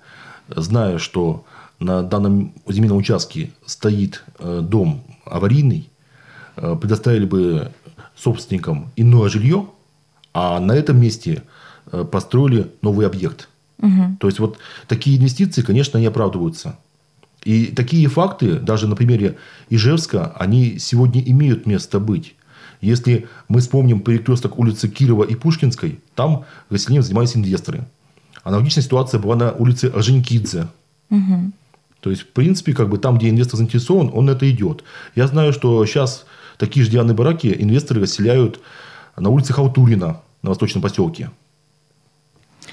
зная, 0.54 0.98
что 0.98 1.46
на 1.80 2.02
данном 2.02 2.52
земельном 2.68 2.98
участке 2.98 3.52
стоит 3.64 4.22
э, 4.38 4.60
дом 4.62 5.02
аварийный, 5.24 5.88
э, 6.56 6.76
предоставили 6.78 7.24
бы 7.24 7.72
собственникам 8.14 8.90
иное 8.96 9.30
жилье, 9.30 9.68
а 10.34 10.60
на 10.60 10.72
этом 10.72 11.00
месте– 11.00 11.42
построили 12.10 12.70
новый 12.82 13.06
объект. 13.06 13.48
Угу. 13.78 14.16
То 14.20 14.26
есть 14.26 14.40
вот 14.40 14.58
такие 14.88 15.16
инвестиции, 15.16 15.62
конечно, 15.62 15.98
не 15.98 16.06
оправдываются. 16.06 16.76
И 17.46 17.66
такие 17.66 18.08
факты, 18.08 18.58
даже 18.58 18.88
на 18.88 18.96
примере 18.96 19.36
Ижевска, 19.70 20.34
они 20.36 20.80
сегодня 20.80 21.22
имеют 21.22 21.64
место 21.64 22.00
быть. 22.00 22.34
Если 22.80 23.28
мы 23.46 23.60
вспомним 23.60 24.00
перекресток 24.00 24.58
улицы 24.58 24.88
Кирова 24.88 25.22
и 25.22 25.36
Пушкинской, 25.36 26.00
там 26.16 26.44
расселением 26.70 27.04
занимались 27.04 27.36
инвесторы. 27.36 27.86
Аналогичная 28.42 28.82
ситуация 28.82 29.20
была 29.20 29.36
на 29.36 29.52
улице 29.52 29.92
Оженькидзе. 29.94 30.66
Угу. 31.10 31.52
То 32.00 32.10
есть, 32.10 32.22
в 32.22 32.26
принципе, 32.32 32.72
как 32.74 32.88
бы 32.88 32.98
там, 32.98 33.16
где 33.16 33.30
инвестор 33.30 33.58
заинтересован, 33.58 34.10
он 34.12 34.28
это 34.28 34.50
идет. 34.50 34.82
Я 35.14 35.28
знаю, 35.28 35.52
что 35.52 35.86
сейчас 35.86 36.26
такие 36.58 36.82
же 36.82 36.90
деревянные 36.90 37.14
бараки 37.14 37.54
инвесторы 37.56 38.00
расселяют 38.00 38.58
на 39.16 39.30
улице 39.30 39.52
Хаутурина, 39.52 40.20
на 40.42 40.48
восточном 40.48 40.82
поселке. 40.82 41.30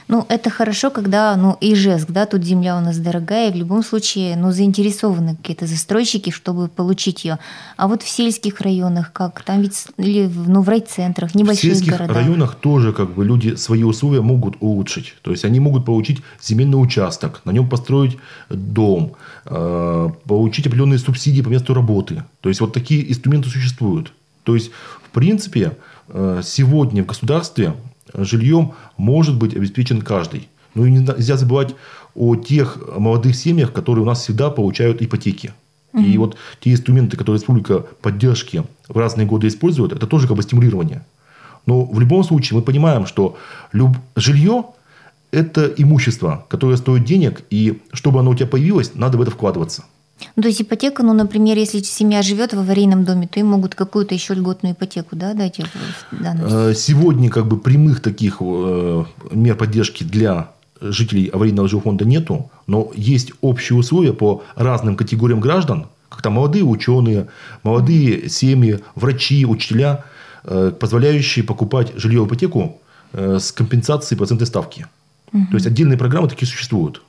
Ну, 0.07 0.25
это 0.29 0.49
хорошо, 0.49 0.89
когда, 0.91 1.35
ну, 1.35 1.57
и 1.61 1.75
жест, 1.75 2.07
да, 2.09 2.25
тут 2.25 2.43
земля 2.43 2.77
у 2.77 2.81
нас 2.81 2.97
дорогая, 2.97 3.49
и 3.49 3.53
в 3.53 3.55
любом 3.55 3.83
случае, 3.83 4.35
ну, 4.35 4.51
заинтересованы 4.51 5.35
какие-то 5.35 5.65
застройщики, 5.65 6.29
чтобы 6.29 6.67
получить 6.67 7.25
ее. 7.25 7.39
А 7.77 7.87
вот 7.87 8.03
в 8.03 8.09
сельских 8.09 8.61
районах 8.61 9.13
как? 9.13 9.41
Там 9.43 9.61
ведь, 9.61 9.87
или, 9.97 10.27
ну, 10.27 10.61
в 10.61 10.69
райцентрах, 10.69 11.35
небольших 11.35 11.63
В 11.63 11.65
сельских 11.65 11.91
городах. 11.91 12.17
районах 12.17 12.55
тоже, 12.55 12.93
как 12.93 13.13
бы, 13.13 13.25
люди 13.25 13.55
свои 13.55 13.83
условия 13.83 14.21
могут 14.21 14.55
улучшить. 14.59 15.15
То 15.21 15.31
есть, 15.31 15.45
они 15.45 15.59
могут 15.59 15.85
получить 15.85 16.21
земельный 16.41 16.81
участок, 16.81 17.41
на 17.45 17.51
нем 17.51 17.69
построить 17.69 18.17
дом, 18.49 19.13
э, 19.45 20.09
получить 20.27 20.67
определенные 20.67 20.99
субсидии 20.99 21.41
по 21.41 21.49
месту 21.49 21.73
работы. 21.73 22.23
То 22.41 22.49
есть, 22.49 22.61
вот 22.61 22.73
такие 22.73 23.09
инструменты 23.09 23.49
существуют. 23.49 24.13
То 24.43 24.55
есть, 24.55 24.71
в 25.05 25.09
принципе, 25.09 25.77
э, 26.09 26.41
сегодня 26.43 27.03
в 27.03 27.05
государстве 27.05 27.73
жильем 28.13 28.73
может 28.97 29.37
быть 29.37 29.55
обеспечен 29.55 30.01
каждый. 30.01 30.47
Ну 30.75 30.85
и 30.85 30.91
нельзя 30.91 31.37
забывать 31.37 31.75
о 32.15 32.35
тех 32.35 32.77
молодых 32.97 33.35
семьях, 33.35 33.73
которые 33.73 34.03
у 34.03 34.07
нас 34.07 34.21
всегда 34.21 34.49
получают 34.49 35.01
ипотеки. 35.01 35.53
Угу. 35.93 36.03
И 36.03 36.17
вот 36.17 36.37
те 36.59 36.71
инструменты, 36.71 37.17
которые 37.17 37.39
республика 37.39 37.85
поддержки 38.01 38.63
в 38.87 38.97
разные 38.97 39.27
годы 39.27 39.47
использует, 39.47 39.91
это 39.91 40.07
тоже 40.07 40.27
как 40.27 40.37
бы 40.37 40.43
стимулирование. 40.43 41.05
Но 41.65 41.85
в 41.85 41.99
любом 41.99 42.23
случае 42.23 42.57
мы 42.57 42.63
понимаем, 42.63 43.05
что 43.05 43.37
люб... 43.71 43.95
жилье– 44.15 44.65
это 45.31 45.65
имущество, 45.65 46.45
которое 46.49 46.77
стоит 46.77 47.05
денег, 47.05 47.43
и 47.49 47.81
чтобы 47.93 48.19
оно 48.19 48.31
у 48.31 48.35
тебя 48.35 48.47
появилось, 48.47 48.95
надо 48.95 49.17
в 49.17 49.21
это 49.21 49.31
вкладываться. 49.31 49.85
Ну, 50.35 50.41
то 50.41 50.47
есть 50.47 50.61
ипотека, 50.61 51.03
ну, 51.03 51.13
например, 51.13 51.57
если 51.57 51.81
семья 51.81 52.21
живет 52.21 52.53
в 52.53 52.59
аварийном 52.59 53.03
доме, 53.03 53.27
то 53.27 53.39
им 53.39 53.47
могут 53.47 53.75
какую-то 53.75 54.13
еще 54.13 54.33
льготную 54.33 54.73
ипотеку 54.73 55.15
да, 55.15 55.33
дать? 55.33 55.59
Э, 56.11 56.73
сегодня 56.75 57.29
как 57.29 57.47
бы 57.47 57.57
прямых 57.57 58.01
таких 58.01 58.37
э, 58.39 59.05
мер 59.31 59.55
поддержки 59.55 60.03
для 60.03 60.51
жителей 60.81 61.27
аварийного 61.27 61.67
жилфонда 61.67 62.05
нету, 62.05 62.49
но 62.67 62.91
есть 62.95 63.31
общие 63.41 63.77
условия 63.77 64.13
по 64.13 64.43
разным 64.55 64.95
категориям 64.95 65.39
граждан, 65.39 65.87
как 66.09 66.21
там 66.21 66.33
молодые 66.33 66.63
ученые, 66.63 67.27
молодые 67.63 68.29
семьи, 68.29 68.79
врачи, 68.95 69.45
учителя, 69.45 70.03
э, 70.43 70.71
позволяющие 70.77 71.45
покупать 71.45 71.93
жилье 71.95 72.21
в 72.21 72.27
ипотеку 72.27 72.79
с 73.13 73.51
компенсацией 73.51 74.17
процентной 74.17 74.47
ставки. 74.47 74.87
Угу. 75.31 75.47
То 75.51 75.53
есть 75.53 75.67
отдельные 75.67 75.99
программы 75.99 76.27
такие 76.27 76.47
существуют. 76.47 77.03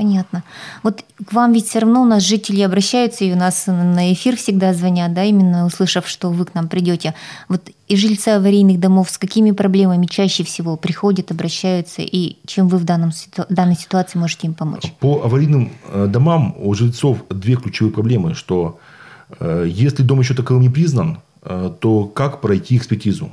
Понятно. 0.00 0.44
Вот 0.82 1.04
к 1.26 1.30
вам 1.34 1.52
ведь 1.52 1.66
все 1.68 1.80
равно 1.80 2.00
у 2.00 2.06
нас 2.06 2.22
жители 2.22 2.62
обращаются, 2.62 3.22
и 3.26 3.32
у 3.34 3.36
нас 3.36 3.66
на 3.66 4.14
эфир 4.14 4.34
всегда 4.34 4.72
звонят, 4.72 5.12
да, 5.12 5.24
именно 5.24 5.66
услышав, 5.66 6.08
что 6.08 6.30
вы 6.30 6.46
к 6.46 6.54
нам 6.54 6.68
придете. 6.68 7.14
Вот 7.50 7.68
и 7.86 7.96
жильцы 7.96 8.28
аварийных 8.28 8.80
домов 8.80 9.10
с 9.10 9.18
какими 9.18 9.50
проблемами 9.50 10.06
чаще 10.06 10.42
всего 10.42 10.78
приходят, 10.78 11.30
обращаются, 11.30 12.00
и 12.00 12.38
чем 12.46 12.68
вы 12.68 12.78
в 12.78 12.84
данном, 12.84 13.10
данной 13.50 13.76
ситуации 13.76 14.18
можете 14.18 14.46
им 14.46 14.54
помочь? 14.54 14.90
По 15.00 15.22
аварийным 15.22 15.70
э, 15.92 16.06
домам 16.06 16.54
у 16.58 16.72
жильцов 16.72 17.18
две 17.28 17.56
ключевые 17.56 17.92
проблемы, 17.92 18.34
что 18.34 18.78
э, 19.38 19.66
если 19.68 20.02
дом 20.02 20.20
еще 20.20 20.32
таковым 20.32 20.62
не 20.62 20.70
признан, 20.70 21.18
э, 21.42 21.70
то 21.78 22.06
как 22.06 22.40
пройти 22.40 22.78
экспертизу? 22.78 23.30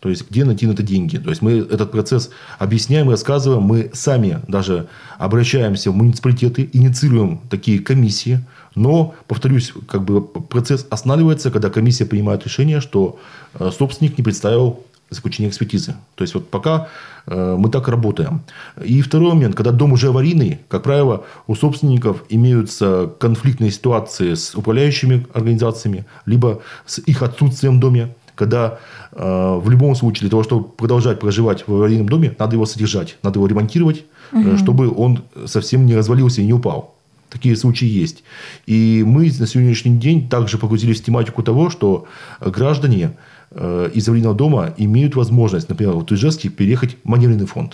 То 0.00 0.08
есть, 0.08 0.30
где 0.30 0.44
найти 0.44 0.66
на 0.66 0.72
это 0.72 0.82
деньги? 0.82 1.16
То 1.16 1.30
есть, 1.30 1.42
мы 1.42 1.58
этот 1.58 1.90
процесс 1.90 2.30
объясняем, 2.58 3.10
рассказываем. 3.10 3.62
Мы 3.62 3.90
сами 3.92 4.40
даже 4.46 4.88
обращаемся 5.18 5.90
в 5.90 5.96
муниципалитеты, 5.96 6.68
инициируем 6.72 7.40
такие 7.50 7.80
комиссии. 7.80 8.44
Но, 8.74 9.14
повторюсь, 9.26 9.72
как 9.88 10.04
бы 10.04 10.22
процесс 10.22 10.86
останавливается, 10.88 11.50
когда 11.50 11.68
комиссия 11.68 12.06
принимает 12.06 12.44
решение, 12.44 12.80
что 12.80 13.18
э, 13.54 13.70
собственник 13.76 14.16
не 14.18 14.22
представил 14.22 14.84
заключение 15.10 15.50
экспертизы. 15.50 15.96
То 16.14 16.22
есть, 16.22 16.34
вот 16.34 16.48
пока 16.48 16.88
э, 17.26 17.56
мы 17.58 17.68
так 17.70 17.88
работаем. 17.88 18.42
И 18.84 19.00
второй 19.02 19.32
момент, 19.32 19.56
когда 19.56 19.72
дом 19.72 19.92
уже 19.92 20.08
аварийный, 20.08 20.60
как 20.68 20.84
правило, 20.84 21.24
у 21.46 21.56
собственников 21.56 22.24
имеются 22.28 23.10
конфликтные 23.18 23.72
ситуации 23.72 24.34
с 24.34 24.54
управляющими 24.54 25.26
организациями, 25.32 26.06
либо 26.24 26.62
с 26.86 26.98
их 26.98 27.22
отсутствием 27.22 27.78
в 27.78 27.80
доме 27.80 28.14
когда 28.38 28.78
э, 29.12 29.58
в 29.62 29.68
любом 29.68 29.94
случае 29.96 30.20
для 30.22 30.30
того, 30.30 30.44
чтобы 30.44 30.68
продолжать 30.68 31.18
проживать 31.18 31.66
в 31.66 31.74
аварийном 31.74 32.08
доме, 32.08 32.34
надо 32.38 32.54
его 32.54 32.66
содержать, 32.66 33.18
надо 33.22 33.38
его 33.38 33.46
ремонтировать, 33.46 34.04
угу. 34.32 34.56
чтобы 34.56 34.90
он 34.94 35.24
совсем 35.46 35.84
не 35.84 35.96
развалился 35.96 36.40
и 36.40 36.46
не 36.46 36.52
упал. 36.52 36.94
Такие 37.28 37.56
случаи 37.56 37.86
есть. 37.86 38.22
И 38.66 39.04
мы 39.06 39.24
на 39.38 39.46
сегодняшний 39.46 39.98
день 39.98 40.28
также 40.28 40.56
погрузились 40.56 41.00
в 41.00 41.04
тематику 41.04 41.42
того, 41.42 41.68
что 41.68 42.06
граждане 42.40 43.16
э, 43.50 43.90
из 43.92 44.08
аварийного 44.08 44.34
дома 44.34 44.74
имеют 44.78 45.16
возможность, 45.16 45.68
например, 45.68 45.94
в 45.94 46.10
Ижевске 46.10 46.48
переехать 46.48 46.96
в 47.04 47.08
маневренный 47.08 47.46
фонд. 47.46 47.72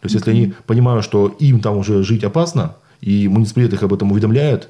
То 0.00 0.06
есть, 0.06 0.16
если 0.16 0.32
они 0.32 0.52
понимают, 0.66 1.04
что 1.04 1.28
им 1.28 1.60
там 1.60 1.76
уже 1.76 2.02
жить 2.02 2.24
опасно, 2.24 2.74
и 3.00 3.28
муниципалитет 3.28 3.74
их 3.74 3.82
об 3.82 3.94
этом 3.94 4.10
уведомляет, 4.10 4.68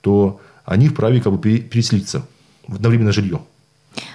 то 0.00 0.40
они 0.64 0.88
вправе 0.88 1.20
как 1.20 1.32
бы 1.32 1.58
переселиться 1.58 2.22
на 2.66 2.88
временное 2.88 3.12
жилье. 3.12 3.40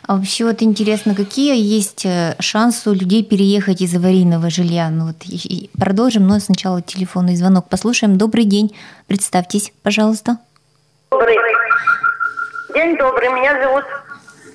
А 0.07 0.15
вообще 0.15 0.45
вот 0.45 0.61
интересно, 0.61 1.15
какие 1.15 1.55
есть 1.57 2.05
э, 2.05 2.35
шансы 2.39 2.89
у 2.89 2.93
людей 2.93 3.23
переехать 3.23 3.81
из 3.81 3.95
аварийного 3.95 4.49
жилья? 4.49 4.89
Ну 4.89 5.07
вот 5.07 5.15
продолжим, 5.77 6.27
но 6.27 6.39
сначала 6.39 6.81
телефонный 6.81 7.35
звонок 7.35 7.69
послушаем. 7.69 8.17
Добрый 8.17 8.45
день, 8.45 8.75
представьтесь, 9.07 9.73
пожалуйста. 9.83 10.37
Добрый 11.11 11.37
день, 12.73 12.97
добрый. 12.97 13.29
Меня 13.29 13.61
зовут 13.61 13.85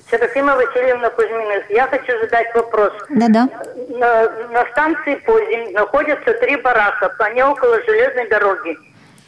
Серафима 0.09 0.55
Васильевна 0.55 1.09
Кузьминых. 1.09 1.69
Я 1.69 1.87
хочу 1.87 2.11
задать 2.19 2.53
вопрос. 2.55 2.93
Да-да. 3.09 3.49
На, 3.89 4.29
на 4.49 4.65
станции 4.71 5.15
Позень 5.25 5.73
находятся 5.73 6.33
три 6.33 6.55
барака, 6.57 7.13
они 7.19 7.43
около 7.43 7.81
железной 7.83 8.29
дороги. 8.29 8.77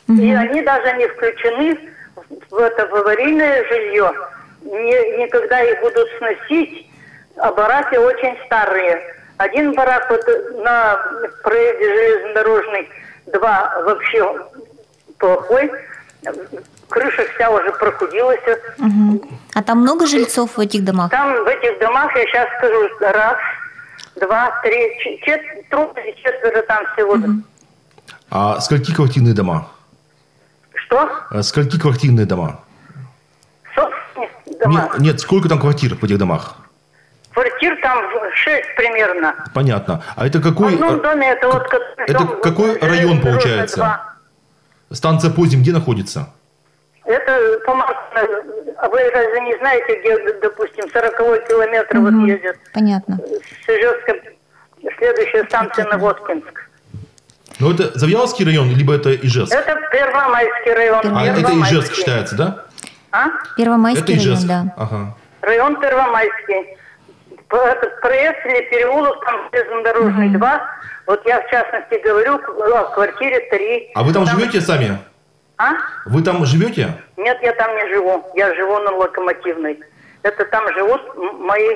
Угу. 0.07 0.21
И 0.21 0.31
они 0.31 0.61
даже 0.61 0.97
не 0.97 1.07
включены 1.07 1.79
в 2.49 2.57
это 2.57 2.87
в 2.87 2.95
аварийное 2.95 3.63
жилье 3.67 4.13
не, 4.63 5.23
никогда 5.23 5.61
их 5.61 5.79
будут 5.81 6.07
сносить, 6.17 6.89
а 7.37 7.51
бараки 7.51 7.95
очень 7.95 8.37
старые. 8.45 9.01
Один 9.37 9.73
барак 9.73 10.09
вот 10.09 10.21
на 10.63 10.99
проезде 11.43 11.85
железнодорожный, 11.85 12.89
два 13.27 13.81
вообще 13.85 14.47
плохой, 15.17 15.71
крыша 16.89 17.23
вся 17.33 17.49
уже 17.49 17.71
прохудилась. 17.71 18.39
Угу. 18.77 19.23
А 19.55 19.63
там 19.63 19.79
много 19.79 20.05
жильцов 20.05 20.57
в 20.57 20.59
этих 20.59 20.83
домах? 20.83 21.11
Там 21.11 21.43
в 21.43 21.47
этих 21.47 21.79
домах, 21.79 22.15
я 22.15 22.23
сейчас 22.25 22.47
скажу, 22.57 22.89
раз, 22.99 23.37
два, 24.15 24.61
три, 24.63 25.19
чет, 25.25 25.41
трое, 25.69 26.15
четверо 26.23 26.61
там 26.63 26.85
всего. 26.93 27.13
Угу. 27.13 27.31
А 28.29 28.59
скольки 28.61 28.93
квартирные 28.93 29.33
дома? 29.33 29.67
Что? 30.73 31.09
А 31.29 31.43
скольки 31.43 31.79
квартирные 31.79 32.25
дома? 32.25 32.63
Нет, 34.65 34.99
нет, 34.99 35.19
сколько 35.19 35.49
там 35.49 35.59
квартир 35.59 35.95
в 35.95 36.03
этих 36.03 36.17
домах? 36.17 36.55
Квартир 37.33 37.79
там 37.81 37.99
6 38.33 38.75
примерно. 38.75 39.35
Понятно. 39.53 40.03
А 40.15 40.27
это 40.27 40.39
какой... 40.39 40.71
В 40.71 40.75
одном 40.75 41.01
доме 41.01 41.31
это 41.31 41.47
вот... 41.49 41.67
Это 41.97 42.19
дом, 42.19 42.41
какой 42.41 42.77
район 42.79 43.21
получается? 43.21 44.01
Станция 44.91 45.31
Позим 45.31 45.61
где 45.61 45.71
находится? 45.71 46.29
Это 47.05 47.59
по 47.65 47.73
а 47.73 48.89
вы 48.89 48.99
разве 49.11 49.39
не 49.41 49.57
знаете, 49.57 49.99
где, 49.99 50.39
допустим, 50.41 50.89
40 50.91 51.47
километр 51.47 51.97
угу. 51.97 52.11
вот 52.11 52.27
ездят? 52.27 52.57
Понятно. 52.73 53.17
С 53.65 53.69
Ижевска 53.69 54.13
следующая 54.97 55.45
станция 55.45 55.85
Новоткинск. 55.85 56.69
Ну, 57.59 57.71
это 57.71 57.97
Завьяловский 57.97 58.45
район, 58.45 58.69
либо 58.75 58.93
это 58.93 59.15
Ижевск? 59.15 59.53
Это 59.53 59.79
Первомайский 59.91 60.73
район. 60.73 61.01
А 61.15 61.25
это 61.25 61.51
Ижевск 61.51 61.93
считается, 61.93 62.35
да? 62.35 62.65
А? 63.13 63.29
Первомайский 63.55 64.15
это 64.15 64.23
Ижевск. 64.23 64.49
район, 64.49 64.65
да. 64.65 64.83
Ага. 64.83 65.15
Район 65.41 65.79
Первомайский. 65.79 66.77
Этот 67.49 68.01
проезд 68.01 68.37
или 68.45 68.69
переулок, 68.71 69.23
там 69.23 69.35
железнодорожный 69.51 70.29
угу. 70.29 70.39
2. 70.39 70.61
Вот 71.05 71.21
я, 71.27 71.41
в 71.41 71.49
частности, 71.51 72.03
говорю, 72.03 72.39
в 72.39 72.93
квартире 72.95 73.39
3. 73.51 73.91
А 73.93 74.03
вы 74.03 74.13
там, 74.13 74.25
там... 74.25 74.39
живете 74.39 74.61
сами? 74.61 74.97
А? 75.57 75.73
Вы 76.07 76.23
там 76.23 76.43
живете? 76.45 76.95
Нет, 77.15 77.37
я 77.43 77.53
там 77.53 77.75
не 77.75 77.87
живу. 77.93 78.25
Я 78.35 78.55
живу 78.55 78.79
на 78.79 78.91
Локомотивной. 78.91 79.79
Это 80.23 80.45
там 80.45 80.63
живут 80.73 81.01
мои 81.39 81.69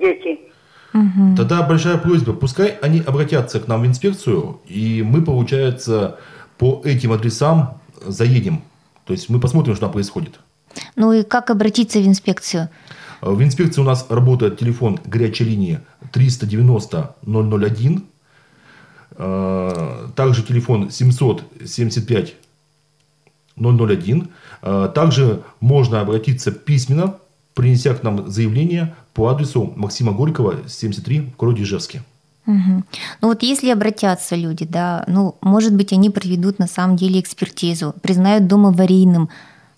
дети. 0.00 0.40
Угу. 0.92 1.36
Тогда 1.36 1.62
большая 1.62 1.98
просьба, 1.98 2.32
пускай 2.32 2.78
они 2.82 3.00
обратятся 3.06 3.60
к 3.60 3.68
нам 3.68 3.82
в 3.82 3.86
инспекцию, 3.86 4.60
и 4.66 5.04
мы, 5.06 5.22
получается, 5.22 6.18
по 6.58 6.82
этим 6.84 7.12
адресам 7.12 7.80
заедем. 8.00 8.62
То 9.04 9.12
есть 9.12 9.28
мы 9.28 9.38
посмотрим, 9.38 9.74
что 9.74 9.86
там 9.86 9.92
происходит. 9.92 10.40
Ну 10.96 11.12
и 11.12 11.22
как 11.22 11.50
обратиться 11.50 11.98
в 11.98 12.06
инспекцию? 12.06 12.68
В 13.20 13.42
инспекции 13.42 13.80
у 13.80 13.84
нас 13.84 14.06
работает 14.08 14.58
телефон 14.58 15.00
горячей 15.04 15.44
линии 15.44 15.80
390 16.12 17.14
001. 17.26 18.04
Также 20.14 20.42
телефон 20.42 20.90
775 20.90 22.34
001. 23.56 24.28
Также 24.94 25.42
можно 25.60 26.00
обратиться 26.00 26.50
письменно, 26.50 27.16
принеся 27.54 27.94
к 27.94 28.02
нам 28.02 28.30
заявление 28.30 28.94
по 29.14 29.28
адресу 29.28 29.72
Максима 29.76 30.12
Горького, 30.12 30.68
73, 30.68 31.20
в 31.20 31.36
городе 31.36 31.62
Ижевске. 31.62 32.02
Угу. 32.46 32.82
Ну 33.22 33.28
вот 33.28 33.42
если 33.42 33.70
обратятся 33.70 34.36
люди, 34.36 34.66
да, 34.66 35.04
ну, 35.06 35.36
может 35.40 35.72
быть, 35.74 35.92
они 35.92 36.10
проведут 36.10 36.58
на 36.58 36.66
самом 36.66 36.96
деле 36.96 37.20
экспертизу, 37.20 37.94
признают 38.02 38.48
дом 38.48 38.66
аварийным, 38.66 39.30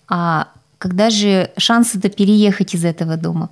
а 0.09 0.49
когда 0.77 1.09
же 1.09 1.51
шансы-то 1.57 2.09
переехать 2.09 2.75
из 2.75 2.85
этого 2.85 3.17
дома? 3.17 3.49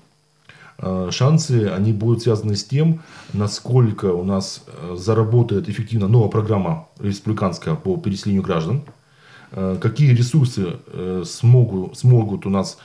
А, 0.77 1.09
шансы, 1.11 1.67
они 1.67 1.93
будут 1.93 2.23
связаны 2.23 2.55
с 2.55 2.63
тем, 2.63 3.01
насколько 3.33 4.13
у 4.13 4.23
нас 4.23 4.63
э, 4.67 4.95
заработает 4.97 5.69
эффективно 5.69 6.07
новая 6.07 6.29
программа 6.29 6.87
республиканская 6.99 7.75
по 7.75 7.97
переселению 7.97 8.43
граждан, 8.43 8.81
э, 9.51 9.77
какие 9.81 10.13
ресурсы 10.13 10.77
э, 10.87 11.23
смогут, 11.25 11.97
смогут 11.97 12.45
у 12.45 12.49
нас 12.49 12.77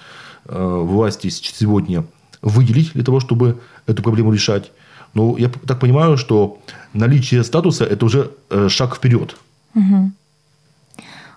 власти 0.47 1.29
сегодня 1.29 2.05
выделить 2.41 2.95
для 2.95 3.05
того, 3.05 3.21
чтобы 3.21 3.61
эту 3.87 4.03
проблему 4.03 4.33
решать. 4.33 4.73
Но 5.13 5.37
я 5.37 5.51
так 5.51 5.79
понимаю, 5.79 6.17
что 6.17 6.59
наличие 6.95 7.45
статуса– 7.45 7.85
это 7.91 8.07
уже 8.07 8.31
шаг 8.69 8.97
вперед. 8.97 9.37
Угу. 9.75 10.13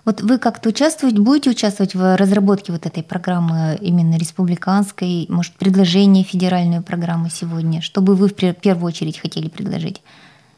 Вот 0.04 0.20
вы 0.20 0.38
как-то 0.38 0.68
участвуете, 0.68 1.18
будете 1.18 1.50
участвовать 1.50 1.94
в 1.94 2.16
разработке 2.16 2.72
вот 2.72 2.84
этой 2.84 3.02
программы 3.02 3.78
именно 3.80 4.16
республиканской, 4.16 5.26
может, 5.30 5.54
предложение 5.54 6.24
федеральную 6.24 6.82
программу 6.82 7.30
сегодня? 7.30 7.80
Что 7.80 8.02
бы 8.02 8.14
вы 8.14 8.28
в 8.28 8.34
первую 8.34 8.86
очередь 8.86 9.18
хотели 9.18 9.48
предложить? 9.48 10.02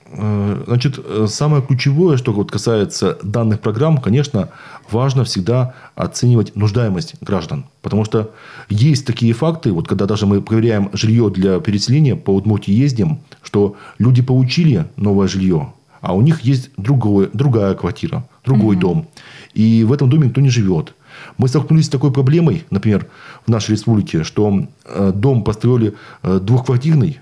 Э, 0.09 0.65
значит, 0.67 0.99
э, 0.99 1.27
самое 1.29 1.63
ключевое, 1.63 2.17
что 2.17 2.33
вот 2.33 2.51
касается 2.51 3.19
данных 3.23 3.61
программ, 3.61 3.99
конечно, 3.99 4.49
важно 4.91 5.23
всегда 5.23 5.75
оценивать 5.95 6.57
нуждаемость 6.57 7.15
граждан. 7.21 7.67
Потому 7.83 8.05
что 8.05 8.33
есть 8.69 9.07
такие 9.07 9.33
факты, 9.33 9.73
вот 9.73 9.87
когда 9.87 10.07
даже 10.07 10.27
мы 10.27 10.43
проверяем 10.43 10.91
жилье 10.93 11.31
для 11.31 11.61
переселения, 11.61 12.17
по 12.17 12.35
Удмуртии 12.35 12.73
ездим, 12.73 13.21
что 13.43 13.77
люди 13.99 14.23
получили 14.23 14.87
новое 14.97 15.29
жилье, 15.29 15.73
а 16.01 16.15
у 16.15 16.21
них 16.21 16.43
есть 16.43 16.71
другое, 16.77 17.29
другая 17.33 17.75
квартира, 17.75 18.25
другой 18.47 18.77
угу. 18.77 18.81
дом. 18.81 19.09
И 19.53 19.85
в 19.85 19.93
этом 19.93 20.09
доме 20.09 20.29
никто 20.29 20.41
не 20.41 20.51
живет. 20.51 20.95
Мы 21.39 21.49
столкнулись 21.49 21.87
с 21.87 21.91
такой 21.91 22.13
проблемой, 22.13 22.65
например, 22.71 23.07
в 23.47 23.51
нашей 23.51 23.73
республике, 23.73 24.25
что 24.25 24.67
э, 24.85 25.13
дом 25.15 25.45
построили 25.45 25.95
э, 26.23 26.41
двухквартирный, 26.41 27.21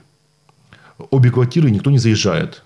обе 1.10 1.30
квартиры 1.30 1.70
никто 1.70 1.90
не 1.90 1.98
заезжает 1.98 2.62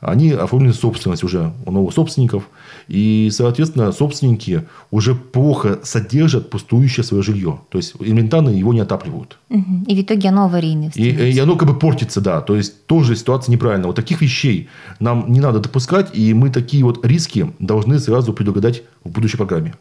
они 0.00 0.32
оформлены 0.32 0.74
собственность 0.74 1.24
уже 1.24 1.52
у 1.64 1.70
новых 1.70 1.94
собственников. 1.94 2.48
И, 2.88 3.30
соответственно, 3.32 3.92
собственники 3.92 4.66
уже 4.90 5.14
плохо 5.14 5.80
содержат 5.82 6.50
пустующее 6.50 7.04
свое 7.04 7.22
жилье. 7.22 7.60
То 7.70 7.78
есть, 7.78 7.94
элементарно 8.00 8.50
его 8.50 8.72
не 8.72 8.80
отапливают. 8.80 9.38
И 9.48 9.94
в 9.94 10.00
итоге 10.00 10.28
оно 10.28 10.44
аварийное. 10.44 10.92
И, 10.94 11.08
и 11.08 11.38
оно 11.38 11.56
как 11.56 11.68
бы 11.68 11.78
портится, 11.78 12.20
да. 12.20 12.40
То 12.40 12.56
есть, 12.56 12.86
тоже 12.86 13.16
ситуация 13.16 13.52
неправильная. 13.52 13.86
Вот 13.86 13.96
таких 13.96 14.20
вещей 14.20 14.68
нам 15.00 15.32
не 15.32 15.40
надо 15.40 15.60
допускать. 15.60 16.10
И 16.14 16.34
мы 16.34 16.50
такие 16.50 16.84
вот 16.84 17.04
риски 17.04 17.52
должны 17.58 17.98
сразу 17.98 18.32
предугадать 18.32 18.82
в 19.04 19.10
будущей 19.10 19.36
программе. 19.36 19.74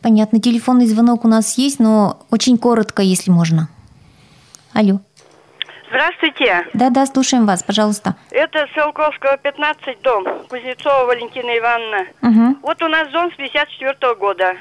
Понятно. 0.00 0.40
Телефонный 0.40 0.86
звонок 0.86 1.24
у 1.24 1.28
нас 1.28 1.58
есть, 1.58 1.80
но 1.80 2.20
очень 2.30 2.56
коротко, 2.56 3.02
если 3.02 3.30
можно. 3.30 3.68
Алло. 4.72 5.00
Здравствуйте. 5.88 6.66
Да-да, 6.74 7.06
слушаем 7.06 7.46
вас, 7.46 7.62
пожалуйста. 7.62 8.16
Это 8.30 8.66
Селковского, 8.74 9.36
15, 9.36 10.02
дом. 10.02 10.24
Кузнецова 10.48 11.04
Валентина 11.04 11.56
Ивановна. 11.58 12.06
Угу. 12.22 12.58
Вот 12.62 12.82
у 12.82 12.88
нас 12.88 13.08
дом 13.10 13.30
с 13.32 13.36
54 13.36 13.92
-го 13.92 14.14
года. 14.16 14.56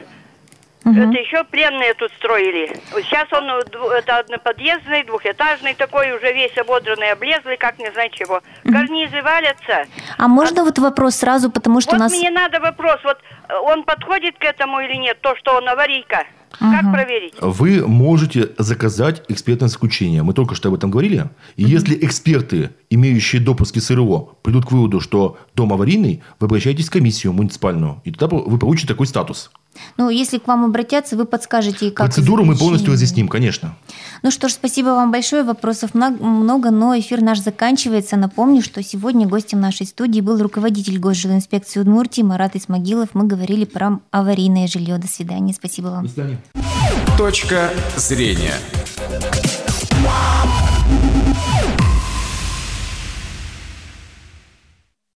Угу. 0.86 1.00
Это 1.00 1.18
еще 1.18 1.44
пленные 1.46 1.96
тут 1.96 2.12
строили. 2.14 2.80
Сейчас 2.92 3.26
он 3.34 3.50
это 3.50 4.20
одноподъездный, 4.20 5.04
двухэтажный 5.04 5.74
такой, 5.74 6.12
уже 6.12 6.32
весь 6.32 6.56
ободранный, 6.58 7.12
облезлый, 7.12 7.58
как 7.58 7.80
не 7.80 7.90
знаю 7.92 8.10
чего. 8.12 8.42
Карнизы 8.64 9.22
валятся. 9.24 9.86
А 10.20 10.28
можно 10.28 10.62
а... 10.62 10.66
вот 10.66 10.78
вопрос 10.78 11.16
сразу, 11.16 11.50
потому 11.50 11.82
что 11.82 11.92
вот 11.92 11.98
у 11.98 12.04
нас... 12.04 12.12
мне 12.12 12.30
надо 12.30 12.60
вопрос, 12.60 13.00
вот 13.04 13.18
он 13.64 13.84
подходит 13.84 14.38
к 14.38 14.44
этому 14.44 14.80
или 14.80 14.96
нет, 14.96 15.20
то, 15.22 15.36
что 15.38 15.56
он 15.56 15.68
аварийка? 15.68 16.24
Как 16.60 16.92
проверить? 16.92 17.34
Вы 17.42 17.86
можете 17.88 18.50
заказать 18.58 19.24
экспертное 19.28 19.70
заключение. 19.70 20.24
Мы 20.24 20.34
только 20.34 20.56
что 20.56 20.70
об 20.70 20.76
этом 20.76 20.92
говорили. 20.92 21.30
И 21.56 21.64
угу. 21.64 21.72
если 21.72 21.98
эксперты, 22.06 22.72
имеющие 22.90 23.42
допуски 23.42 23.80
СРО, 23.80 24.38
придут 24.42 24.66
к 24.66 24.72
выводу, 24.72 25.00
что 25.00 25.38
дом 25.56 25.74
аварийный, 25.74 26.22
вы 26.40 26.46
обращаетесь 26.46 26.88
в 26.88 26.92
комиссию 26.92 27.34
муниципальную. 27.34 28.02
И 28.04 28.12
тогда 28.12 28.38
вы 28.38 28.58
получите 28.58 28.88
такой 28.88 29.08
статус. 29.08 29.52
Ну, 29.98 30.10
если 30.10 30.38
к 30.38 30.48
вам 30.48 30.66
обратятся, 30.66 31.16
вы 31.16 31.26
подскажете, 31.26 31.92
как... 31.92 32.08
Процедуру 32.08 32.46
мы 32.46 32.56
полностью 32.56 32.92
разъясним, 32.94 33.28
конечно. 33.28 33.76
Ну 34.24 34.32
что 34.32 34.50
ж, 34.50 34.54
спасибо 34.54 34.88
вам 34.90 35.12
большое. 35.12 35.44
Вопросов 35.44 35.94
много, 35.94 36.72
но 36.72 36.98
эфир 36.98 37.22
наш 37.22 37.40
заканчивается. 37.40 38.18
Напомню, 38.18 38.62
что 38.62 38.82
сегодня 38.84 39.28
гостем 39.28 39.60
нашей 39.60 39.86
студии 39.86 40.22
был 40.22 40.42
руководитель 40.42 41.00
госжилинспекции 41.00 41.80
Удмуртии 41.80 42.22
Марат 42.22 42.56
Исмагилов. 42.56 43.10
Мы 43.14 43.26
говорили 43.26 43.66
про 43.66 44.00
аварийное 44.12 44.68
жилье. 44.68 44.98
До 44.98 45.08
свидания. 45.08 45.54
Спасибо 45.54 45.88
вам. 45.88 46.06
До 46.06 46.12
свидания. 46.12 46.40
Точка 47.18 47.72
зрения. 47.96 48.54